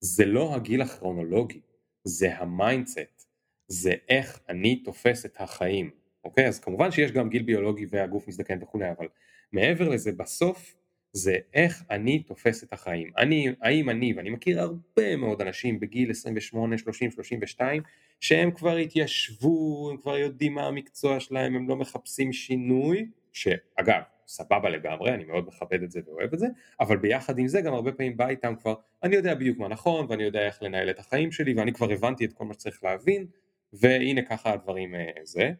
[0.00, 1.60] זה לא הגיל הכרונולוגי,
[2.04, 3.28] זה ה mindset,
[3.68, 5.90] זה איך אני תופס את החיים,
[6.24, 6.48] אוקיי?
[6.48, 9.08] אז כמובן שיש גם גיל ביולוגי והגוף מזדקן וכולי, אבל
[9.52, 10.74] מעבר לזה בסוף
[11.12, 13.10] זה איך אני תופס את החיים.
[13.18, 17.82] אני, האם אני, ואני מכיר הרבה מאוד אנשים בגיל 28, 30, 32,
[18.20, 24.70] שהם כבר התיישבו, הם כבר יודעים מה המקצוע שלהם, הם לא מחפשים שינוי, שאגב, סבבה
[24.70, 26.46] לגמרי, אני מאוד מכבד את זה ואוהב את זה,
[26.80, 30.06] אבל ביחד עם זה גם הרבה פעמים בא איתם כבר, אני יודע בדיוק מה נכון,
[30.08, 33.26] ואני יודע איך לנהל את החיים שלי, ואני כבר הבנתי את כל מה שצריך להבין,
[33.72, 35.52] והנה ככה הדברים אה, זה,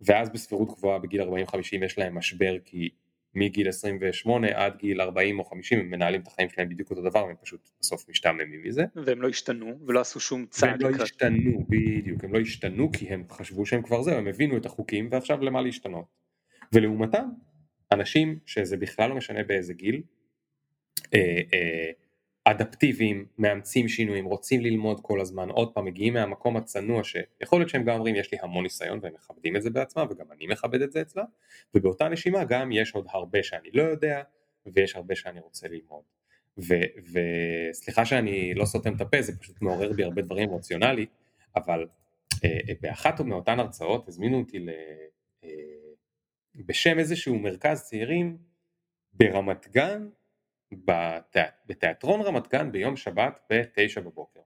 [0.00, 1.24] ואז בסבירות גבוהה בגיל 40-50
[1.84, 2.90] יש להם משבר כי
[3.34, 7.24] מגיל 28 עד גיל 40 או 50 הם מנהלים את החיים שלהם בדיוק אותו דבר
[7.24, 8.84] והם פשוט בסוף משתעממים מזה.
[9.06, 10.82] והם לא השתנו ולא עשו שום צעד.
[10.82, 14.56] והם לא השתנו, בדיוק, הם לא השתנו כי הם חשבו שהם כבר זהו, הם הבינו
[14.56, 16.04] את החוקים ועכשיו למה להשתנות.
[16.72, 17.28] ולעומתם
[17.92, 20.02] אנשים שזה בכלל לא משנה באיזה גיל,
[21.14, 21.90] אה, אה,
[22.44, 27.84] אדפטיביים, מאמצים שינויים, רוצים ללמוד כל הזמן, עוד פעם מגיעים מהמקום הצנוע שיכול להיות שהם
[27.84, 30.92] גם אומרים יש לי המון ניסיון והם מכבדים את זה בעצמם וגם אני מכבד את
[30.92, 31.24] זה אצלם
[31.74, 34.22] ובאותה נשימה גם יש עוד הרבה שאני לא יודע
[34.66, 36.02] ויש הרבה שאני רוצה ללמוד.
[37.12, 41.10] וסליחה שאני לא סותם את הפה זה פשוט מעורר בי הרבה דברים אמוציונלית
[41.56, 41.86] אבל
[42.44, 44.70] אה, באחת מאותן הרצאות הזמינו אותי ל...
[45.44, 45.48] אה,
[46.54, 48.38] בשם איזשהו מרכז צעירים
[49.12, 50.08] ברמת גן
[50.72, 51.54] בתיאט...
[51.66, 54.40] בתיאטרון רמת גן ביום שבת ב-9 בבוקר.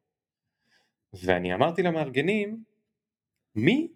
[1.12, 2.64] ואני אמרתי למארגנים,
[3.54, 3.92] מי,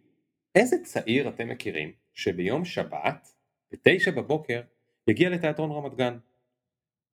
[0.54, 3.28] איזה צעיר אתם מכירים שביום שבת
[3.72, 4.60] בתשע בבוקר
[5.06, 6.18] יגיע לתיאטרון רמת גן.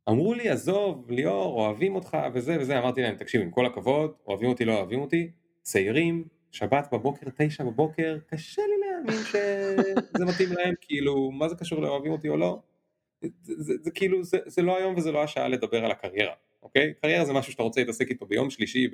[0.10, 4.50] אמרו לי עזוב ליאור אוהבים אותך וזה וזה אמרתי להם תקשיב עם כל הכבוד אוהבים
[4.50, 5.32] אותי לא אוהבים אותי
[5.62, 11.82] צעירים שבת בבוקר תשע בבוקר קשה לי להאמין שזה מתאים להם כאילו מה זה קשור
[11.82, 12.60] לאוהבים אותי או לא?
[13.22, 16.34] זה, זה, זה כאילו זה, זה לא היום וזה לא השעה לדבר על הקריירה
[16.64, 16.94] אוקיי?
[16.94, 18.88] קריירה זה משהו שאתה רוצה להתעסק איתו ביום שלישי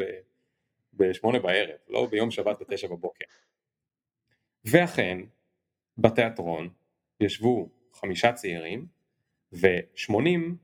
[0.93, 3.26] בשמונה בערב לא ביום שבת בתשע בבוקר.
[4.66, 5.18] ואכן
[5.97, 6.70] בתיאטרון
[7.20, 8.86] ישבו חמישה צעירים
[9.53, 10.57] ושמונים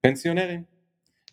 [0.00, 0.62] פנסיונרים,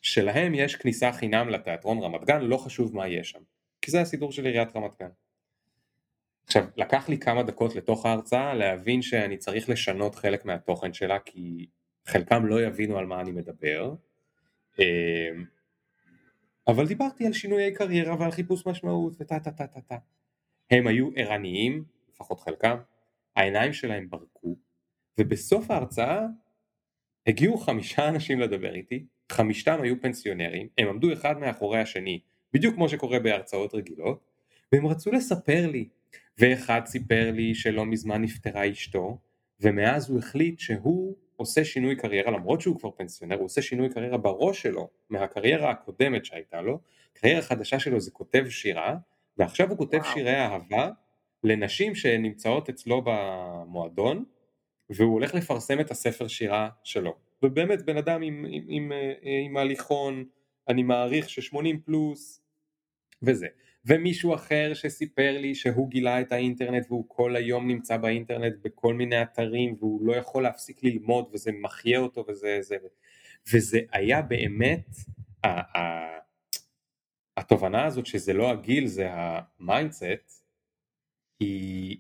[0.02, 3.42] שלהם יש כניסה חינם לתיאטרון רמת גן, לא חשוב מה יש שם,
[3.86, 5.10] כי זה הסידור של עיריית רמת גן.
[6.46, 11.66] עכשיו, לקח לי כמה דקות לתוך ההרצאה להבין שאני צריך לשנות חלק מהתוכן שלה, כי
[12.06, 13.94] חלקם לא יבינו על מה אני מדבר,
[14.80, 15.46] אמ,
[16.68, 19.98] אבל דיברתי על שינויי קריירה ועל חיפוש משמעות וטה טה טה טה טה.
[20.72, 22.78] הם היו ערניים, לפחות חלקם,
[23.36, 24.56] העיניים שלהם ברקו,
[25.20, 26.26] ובסוף ההרצאה
[27.28, 32.20] הגיעו חמישה אנשים לדבר איתי, חמישתם היו פנסיונרים, הם עמדו אחד מאחורי השני,
[32.54, 34.20] בדיוק כמו שקורה בהרצאות רגילות,
[34.72, 35.88] והם רצו לספר לי,
[36.38, 39.18] ואחד סיפר לי שלא מזמן נפטרה אשתו,
[39.60, 44.18] ומאז הוא החליט שהוא עושה שינוי קריירה, למרות שהוא כבר פנסיונר, הוא עושה שינוי קריירה
[44.18, 46.80] בראש שלו, מהקריירה הקודמת שהייתה לו,
[47.14, 48.96] קריירה חדשה שלו זה כותב שירה,
[49.38, 50.14] ועכשיו הוא כותב וואו.
[50.14, 50.90] שירי אהבה
[51.44, 54.26] לנשים שנמצאות אצלו במועדון,
[54.90, 57.16] והוא הולך לפרסם את הספר שירה שלו.
[57.44, 59.14] ובאמת בן אדם עם, עם, עם, אה,
[59.46, 60.26] עם הליכון,
[60.68, 62.42] אני מעריך ש-80 פלוס
[63.22, 63.48] וזה.
[63.86, 69.22] ומישהו אחר שסיפר לי שהוא גילה את האינטרנט והוא כל היום נמצא באינטרנט בכל מיני
[69.22, 72.76] אתרים והוא לא יכול להפסיק ללמוד וזה מחיה אותו וזה זה
[73.54, 74.88] וזה היה באמת
[75.44, 76.06] ה, ה,
[77.38, 80.46] התובנה הזאת שזה לא הגיל זה ה mindset
[81.40, 81.98] היא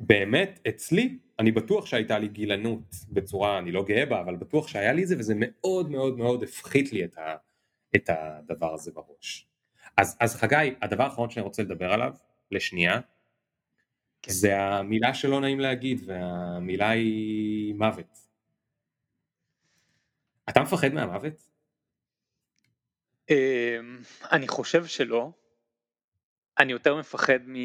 [0.00, 4.92] באמת אצלי אני בטוח שהייתה לי גילנות בצורה, אני לא גאה בה, אבל בטוח שהיה
[4.92, 7.36] לי זה, וזה מאוד מאוד מאוד הפחית לי את, ה,
[7.96, 9.48] את הדבר הזה בראש.
[9.96, 12.14] אז, אז חגי, הדבר האחרון שאני רוצה לדבר עליו,
[12.50, 13.00] לשנייה,
[14.22, 14.32] כן.
[14.32, 18.18] זה המילה שלא נעים להגיד, והמילה היא מוות.
[20.48, 21.34] אתה מפחד מהמוות?
[23.30, 23.98] אמ,
[24.32, 25.30] אני חושב שלא.
[26.58, 27.56] אני יותר מפחד מ...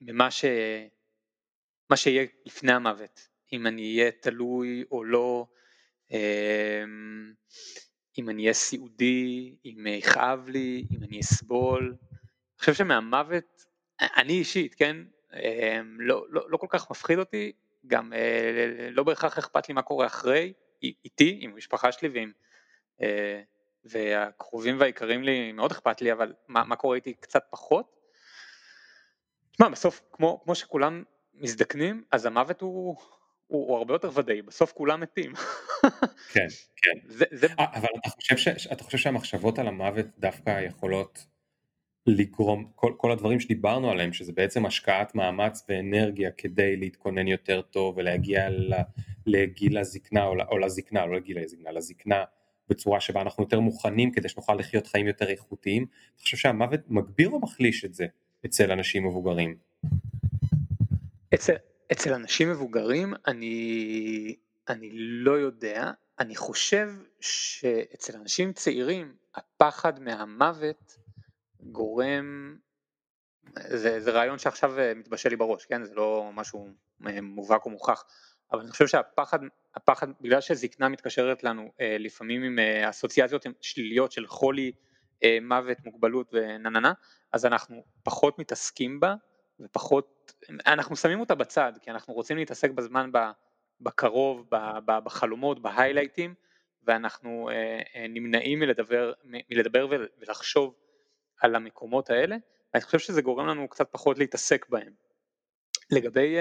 [0.00, 0.44] ממה ש...
[1.90, 5.46] מה שיהיה לפני המוות, אם אני אהיה תלוי או לא,
[8.18, 11.84] אם אני אהיה סיעודי, אם יכאב לי, אם אני אסבול.
[11.84, 13.64] אני חושב שמהמוות,
[14.00, 14.96] אני אישית, כן,
[15.34, 17.52] אמ, לא, לא, לא כל כך מפחיד אותי,
[17.86, 20.52] גם אה, לא בהכרח אכפת לי מה קורה אחרי,
[20.82, 22.32] איתי, עם המשפחה שלי ועם...
[23.02, 23.42] אה,
[23.84, 27.96] והקרובים והיקרים לי מאוד אכפת לי, אבל מה, מה קורה איתי קצת פחות.
[29.52, 31.02] תשמע, בסוף, כמו, כמו שכולם
[31.34, 32.96] מזדקנים, אז המוות הוא,
[33.50, 35.32] הוא, הוא הרבה יותר ודאי, בסוף כולם מתים.
[36.32, 36.46] כן,
[36.76, 36.98] כן.
[37.04, 37.46] זה, זה...
[37.58, 41.26] אה, אבל אתה חושב, ש, אתה חושב שהמחשבות על המוות דווקא יכולות
[42.06, 47.94] לגרום, כל, כל הדברים שדיברנו עליהם, שזה בעצם השקעת מאמץ ואנרגיה כדי להתכונן יותר טוב
[47.98, 48.48] ולהגיע
[49.26, 52.24] לגיל הזקנה או, או לזקנה, לא לגיל הזקנה, לזקנה.
[52.68, 57.28] בצורה שבה אנחנו יותר מוכנים כדי שנוכל לחיות חיים יותר איכותיים, אתה חושב שהמוות מגביר
[57.28, 58.06] או מחליש את זה?
[58.46, 59.56] אצל אנשים מבוגרים?
[61.34, 61.54] אצל,
[61.92, 64.36] אצל אנשים מבוגרים אני,
[64.68, 66.88] אני לא יודע, אני חושב
[67.20, 70.98] שאצל אנשים צעירים הפחד מהמוות
[71.60, 72.56] גורם,
[73.58, 75.84] זה, זה רעיון שעכשיו מתבשל לי בראש, כן?
[75.84, 76.68] זה לא משהו
[77.22, 78.04] מובהק או מוכח,
[78.52, 79.38] אבל אני חושב שהפחד,
[79.74, 84.72] הפחד, בגלל שזקנה מתקשרת לנו אה, לפעמים עם אה, אסוציאציות שליליות של חולי,
[85.24, 86.92] אה, מוות, מוגבלות ונה
[87.32, 89.14] אז אנחנו פחות מתעסקים בה
[89.60, 90.32] ופחות,
[90.66, 93.10] אנחנו שמים אותה בצד כי אנחנו רוצים להתעסק בזמן
[93.80, 94.46] בקרוב,
[94.86, 96.34] בחלומות, בהיילייטים
[96.82, 99.88] ואנחנו אה, אה, נמנעים מלדבר, מלדבר
[100.20, 100.74] ולחשוב
[101.40, 102.36] על המקומות האלה,
[102.74, 104.92] אני חושב שזה גורם לנו קצת פחות להתעסק בהם.
[105.90, 106.36] לגבי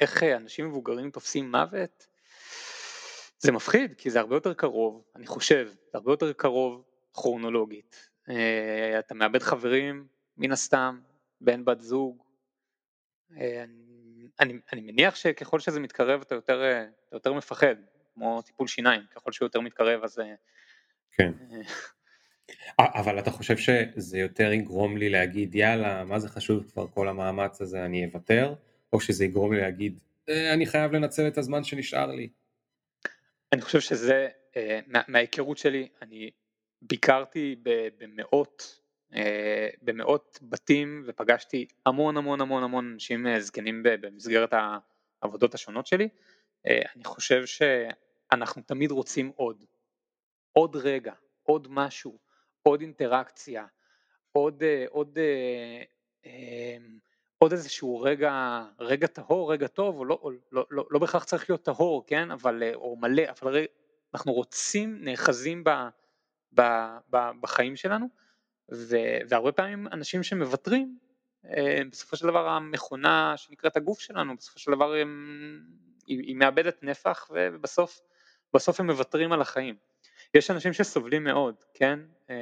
[0.00, 2.06] איך אנשים מבוגרים תופסים מוות,
[3.38, 8.08] זה מפחיד כי זה הרבה יותר קרוב, אני חושב, זה הרבה יותר קרוב כרונולוגית.
[8.28, 10.06] אה, אתה מאבד חברים
[10.36, 11.00] מן הסתם,
[11.40, 12.22] בן בת זוג.
[13.36, 13.64] אה,
[14.40, 17.74] אני, אני מניח שככל שזה מתקרב אתה יותר, אה, אתה יותר מפחד,
[18.14, 20.20] כמו טיפול שיניים, ככל שהוא יותר מתקרב אז...
[21.12, 21.32] כן.
[22.78, 27.60] אבל אתה חושב שזה יותר יגרום לי להגיד יאללה מה זה חשוב כבר כל המאמץ
[27.60, 28.54] הזה אני אוותר
[28.92, 32.28] או שזה יגרום לי להגיד אני חייב לנצל את הזמן שנשאר לי.
[33.52, 34.28] אני חושב שזה
[35.08, 36.30] מההיכרות שלי אני
[36.82, 37.56] ביקרתי
[37.98, 38.85] במאות אה,
[39.82, 44.54] במאות בתים ופגשתי המון המון המון המון אנשים אה, זקנים במסגרת
[45.22, 46.08] העבודות השונות שלי,
[46.66, 49.64] אה, אני חושב שאנחנו תמיד רוצים עוד,
[50.52, 51.12] עוד רגע,
[51.42, 52.18] עוד משהו,
[52.62, 53.66] עוד אינטראקציה,
[54.32, 55.18] עוד, עוד,
[57.38, 61.50] עוד איזשהו רגע, רגע טהור, רגע טוב, או לא, או לא, לא, לא בהכרח צריך
[61.50, 63.66] להיות טהור, כן, אבל, או מלא, אבל
[64.14, 65.70] אנחנו רוצים, נאחזים ב,
[66.54, 66.62] ב,
[67.10, 68.06] ב, בחיים שלנו,
[68.74, 68.96] ו,
[69.28, 70.98] והרבה פעמים אנשים שמוותרים,
[71.44, 75.60] אה, בסופו של דבר המכונה שנקראת הגוף שלנו, בסופו של דבר הם,
[76.06, 78.00] היא, היא מאבדת נפח ובסוף
[78.54, 79.76] בסוף הם מוותרים על החיים.
[80.34, 82.00] יש אנשים שסובלים מאוד, כן?
[82.30, 82.36] אה,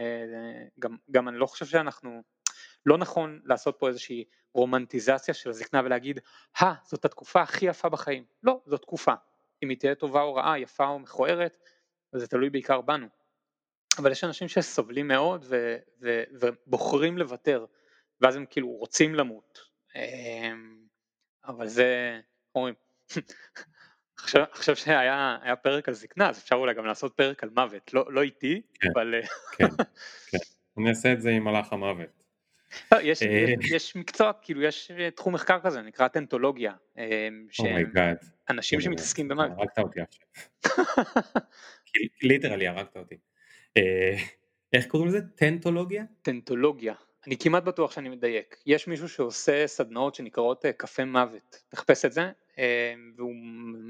[0.79, 2.23] גם, גם אני לא חושב שאנחנו,
[2.87, 6.21] לא נכון לעשות פה איזושהי רומנטיזציה של הזקנה ולהגיד,
[6.57, 8.25] הא, זאת התקופה הכי יפה בחיים.
[8.43, 9.15] לא, זאת תקופה.
[9.63, 11.57] אם היא תהיה טובה או רעה, יפה או מכוערת,
[12.13, 13.07] זה תלוי בעיקר בנו.
[13.99, 17.65] אבל יש אנשים שסובלים מאוד ו, ו, ובוחרים לוותר,
[18.21, 19.59] ואז הם כאילו רוצים למות.
[19.97, 20.77] אמ,
[21.47, 22.21] אבל זה,
[22.55, 22.75] אומרים,
[24.19, 28.13] עכשיו, עכשיו שהיה פרק על זקנה, אז אפשר אולי גם לעשות פרק על מוות, לא,
[28.13, 29.15] לא איתי, כן, אבל...
[29.15, 29.69] אה, כן,
[30.31, 30.39] כן,
[30.79, 32.25] אני אעשה את זה עם מלאך המוות.
[32.93, 33.29] לא, יש, אה.
[33.29, 37.93] יש, יש מקצוע, כאילו יש תחום מחקר כזה, נקרא טנטולוגיה, אמ, שהם
[38.51, 39.59] אנשים שמתעסקים במוות.
[39.59, 40.27] הרגת אותי עכשיו.
[42.23, 43.17] ליטרלי הרגת אותי.
[43.77, 44.17] אה,
[44.73, 45.19] איך קוראים לזה?
[45.35, 46.05] טנטולוגיה?
[46.23, 46.95] טנטולוגיה.
[47.27, 48.57] אני כמעט בטוח שאני מדייק.
[48.67, 51.63] יש מישהו שעושה סדנאות שנקראות אה, קפה מוות.
[51.69, 53.33] תחפש את זה, אה, והוא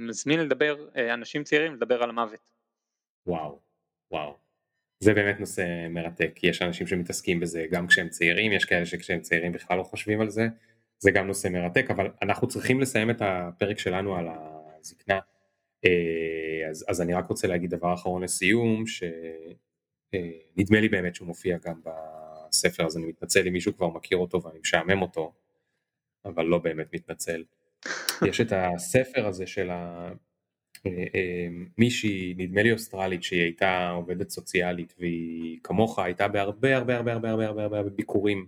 [0.09, 2.41] מזמין לדבר, אנשים צעירים לדבר על המוות.
[3.27, 3.61] וואו,
[4.11, 4.37] וואו.
[5.01, 9.53] זה באמת נושא מרתק, יש אנשים שמתעסקים בזה גם כשהם צעירים, יש כאלה שכשהם צעירים
[9.53, 10.49] בכלל לא חושבים על זה,
[10.99, 14.27] זה גם נושא מרתק, אבל אנחנו צריכים לסיים את הפרק שלנו על
[14.81, 15.19] הזקנה,
[16.71, 19.03] אז, אז אני רק רוצה להגיד דבר אחרון לסיום, ש...
[20.15, 24.19] אה, נדמה לי באמת שהוא מופיע גם בספר, אז אני מתנצל אם מישהו כבר מכיר
[24.19, 25.33] אותו ואני משעמם אותו,
[26.25, 27.45] אבל לא באמת מתנצל.
[28.29, 30.13] יש את הספר הזה של ה...
[30.87, 31.49] אה, אה,
[31.79, 37.31] מישהי, נדמה לי אוסטרלית, שהיא הייתה עובדת סוציאלית והיא כמוך הייתה בהרבה הרבה הרבה הרבה
[37.31, 38.47] הרבה הרבה הרבה ביקורים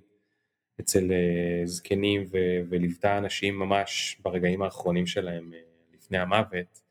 [0.81, 1.11] אצל
[1.65, 5.53] זקנים ו- וליוותה אנשים ממש ברגעים האחרונים שלהם
[5.95, 6.83] לפני המוות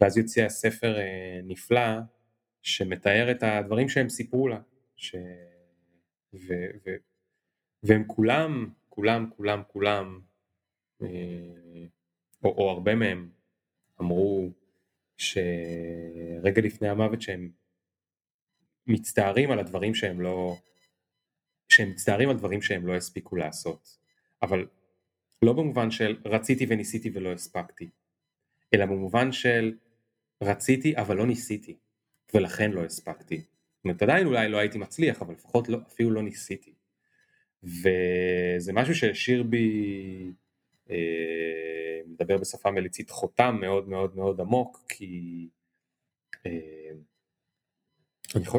[0.00, 0.96] ואז יוצא הספר
[1.44, 1.90] נפלא
[2.62, 4.60] שמתאר את הדברים שהם סיפרו לה,
[4.96, 5.14] ש...
[6.34, 6.54] ו...
[6.86, 6.90] ו...
[7.82, 10.20] והם כולם, כולם, כולם, כולם,
[11.02, 11.86] אה,
[12.44, 13.30] או, או הרבה מהם
[14.00, 14.50] אמרו
[15.16, 17.50] שרגע לפני המוות שהם
[18.86, 20.56] מצטערים על הדברים שהם לא,
[21.68, 23.98] שהם מצטערים על דברים שהם לא הספיקו לעשות,
[24.42, 24.66] אבל
[25.42, 27.88] לא במובן של רציתי וניסיתי ולא הספקתי,
[28.74, 29.76] אלא במובן של
[30.42, 31.76] רציתי אבל לא ניסיתי.
[32.34, 33.36] ולכן לא הספקתי.
[33.36, 36.74] זאת אומרת עדיין אולי לא הייתי מצליח אבל לפחות לא, אפילו לא ניסיתי.
[37.62, 40.32] וזה משהו שהשאיר בי,
[40.90, 45.48] אה, מדבר בשפה מליצית, חותם מאוד מאוד מאוד עמוק כי
[46.46, 46.90] אה,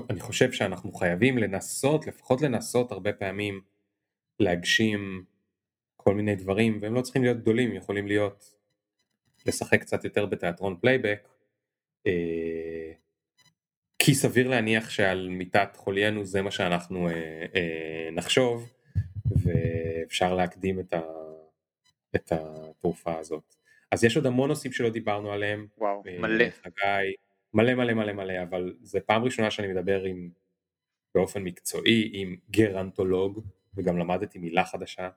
[0.10, 3.62] אני, חושב שאנחנו חייבים לנסות, לפחות לנסות הרבה פעמים
[4.40, 5.24] להגשים
[5.98, 8.56] כל מיני דברים והם לא צריכים להיות גדולים, יכולים להיות
[9.46, 11.28] לשחק קצת יותר בתיאטרון פלייבק.
[12.08, 12.92] אה,
[14.04, 17.14] כי סביר להניח שעל מיטת חוליינו זה מה שאנחנו אה,
[17.56, 18.74] אה, נחשוב
[19.44, 21.02] ואפשר להקדים את, ה,
[22.16, 23.56] את התרופה הזאת.
[23.92, 25.68] אז יש עוד המון נושאים שלא דיברנו עליהם.
[25.78, 26.46] וואו, אה, מלא.
[26.50, 27.14] חגי,
[27.54, 30.30] מלא מלא מלא מלא, אבל זה פעם ראשונה שאני מדבר עם,
[31.16, 33.44] באופן מקצועי עם גרנטולוג,
[33.76, 35.10] וגם למדתי מילה חדשה,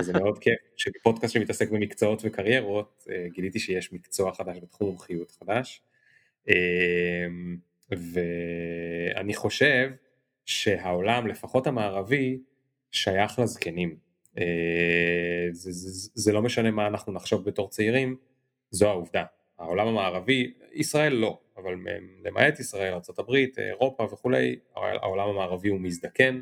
[0.00, 5.82] זה מאוד כיף, שבפודקאסט שמתעסק במקצועות וקריירות, אה, גיליתי שיש מקצוע חדש בתחום מומחיות חדש.
[7.92, 9.90] ואני חושב
[10.44, 12.38] שהעולם, לפחות המערבי,
[12.90, 13.96] שייך לזקנים.
[14.38, 18.16] אה, זה, זה, זה לא משנה מה אנחנו נחשוב בתור צעירים,
[18.70, 19.24] זו העובדה.
[19.58, 21.74] העולם המערבי, ישראל לא, אבל
[22.24, 26.40] למעט ישראל, ארה"ב, אירופה וכולי, העולם המערבי הוא מזדקן.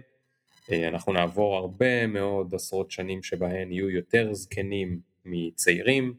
[0.72, 6.14] אה, אנחנו נעבור הרבה מאוד עשרות שנים שבהן יהיו יותר זקנים מצעירים.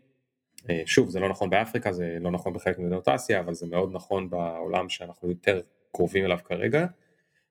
[0.70, 3.90] אה, שוב, זה לא נכון באפריקה, זה לא נכון בחלק ממדינות אסיה, אבל זה מאוד
[3.94, 6.86] נכון בעולם שאנחנו יותר קרובים אליו כרגע,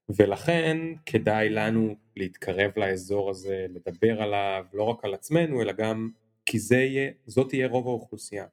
[0.08, 6.10] ולכן כדאי לנו להתקרב לאזור הזה, לדבר עליו, לא רק על עצמנו, אלא גם
[6.46, 8.46] כי זה יהיה, זאת תהיה רוב האוכלוסייה.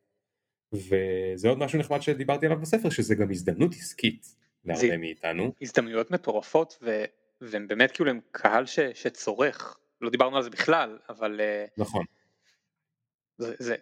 [0.74, 4.36] וזה עוד משהו נחמד שדיברתי עליו בספר, שזה גם הזדמנות עסקית
[4.66, 5.54] להרבה מאיתנו.
[5.62, 7.04] הזדמנויות מטורפות, ו...
[7.42, 8.80] והם באמת כאילו הם קהל ש...
[8.80, 11.42] שצורך, לא דיברנו על זה בכלל, אבל...
[11.42, 12.06] אה, נכון.
[13.38, 13.76] זה, זה,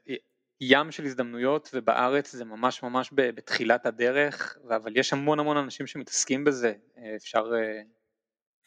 [0.69, 6.43] ים של הזדמנויות ובארץ זה ממש ממש בתחילת הדרך אבל יש המון המון אנשים שמתעסקים
[6.43, 6.73] בזה
[7.15, 7.43] אפשר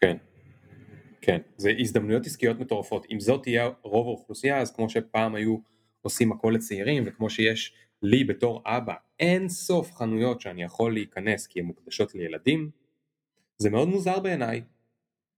[0.00, 0.16] כן
[1.26, 3.06] כן, זה הזדמנויות עסקיות מטורפות.
[3.10, 5.56] אם זאת תהיה רוב האוכלוסייה, אז כמו שפעם היו
[6.02, 11.60] עושים הכל לצעירים, וכמו שיש לי בתור אבא אין סוף חנויות שאני יכול להיכנס כי
[11.60, 12.70] הן מוקדשות לילדים,
[13.58, 14.62] זה מאוד מוזר בעיניי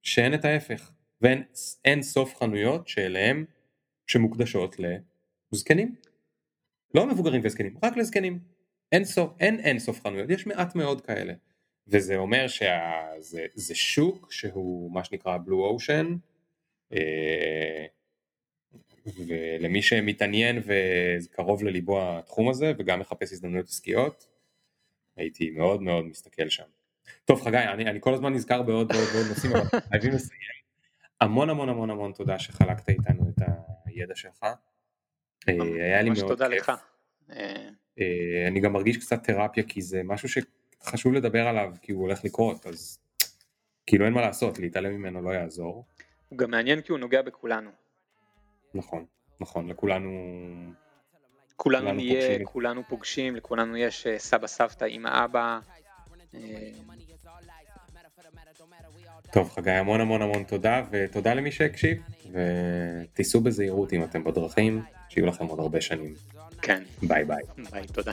[0.03, 1.43] שאין את ההפך, ואין
[1.85, 3.45] אין סוף חנויות שאליהם
[4.07, 4.77] שמוקדשות
[5.53, 5.95] לזקנים.
[6.99, 8.39] לא מבוגרים וזקנים, רק לזקנים.
[8.93, 11.33] אין סוף, אין אין סוף חנויות, יש מעט מאוד כאלה.
[11.87, 16.17] וזה אומר שזה שוק שהוא מה שנקרא בלו אושן,
[16.93, 17.87] אה,
[19.27, 24.27] ולמי שמתעניין וקרוב לליבו התחום הזה וגם מחפש הזדמנויות עסקיות,
[25.17, 26.65] הייתי מאוד מאוד מסתכל שם.
[27.25, 30.41] טוב חגי, אני, אני כל הזמן נזכר בעוד ועוד ועוד נושאים, אבל חייבים לסיים.
[31.21, 33.43] המון המון המון המון תודה שחלקת איתנו את
[33.85, 34.47] הידע שלך.
[35.49, 36.29] אה, היה לי מאוד כיף.
[36.29, 36.73] תודה לך.
[37.33, 37.69] אה,
[38.49, 42.67] אני גם מרגיש קצת תרפיה כי זה משהו שחשוב לדבר עליו כי הוא הולך לקרות
[42.67, 42.99] אז
[43.87, 45.85] כאילו אין מה לעשות להתעלם ממנו לא יעזור.
[46.29, 47.71] הוא גם מעניין כי הוא נוגע בכולנו.
[48.75, 49.05] נכון,
[49.41, 50.11] נכון, לכולנו...
[51.57, 52.45] כולנו נהיה.
[52.45, 55.61] כולנו פוגשים, לכולנו יש אה, סבא סבתא, אמא אבא.
[59.29, 61.99] אה, טוב חגי המון המון המון תודה ותודה למי שהקשיב
[62.33, 66.15] ותיסעו בזהירות אם אתם בדרכים שיהיו לכם עוד הרבה שנים.
[66.63, 66.83] כן.
[67.03, 67.43] ביי ביי.
[67.71, 68.13] ביי, תודה.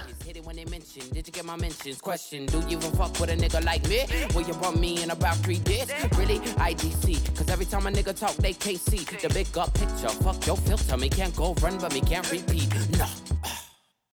[1.14, 2.00] Did you get my mentions?
[2.02, 4.00] Question, do you even fuck with a nigga like me?
[4.34, 5.88] Will you want me in about three days?
[6.20, 6.40] Really?
[6.70, 7.06] IDC.
[7.38, 10.14] Cause every time a nigga talk, they can't see the big up picture.
[10.26, 12.70] Fuck your filter, me can't go run, but me can't repeat.
[13.02, 13.35] No.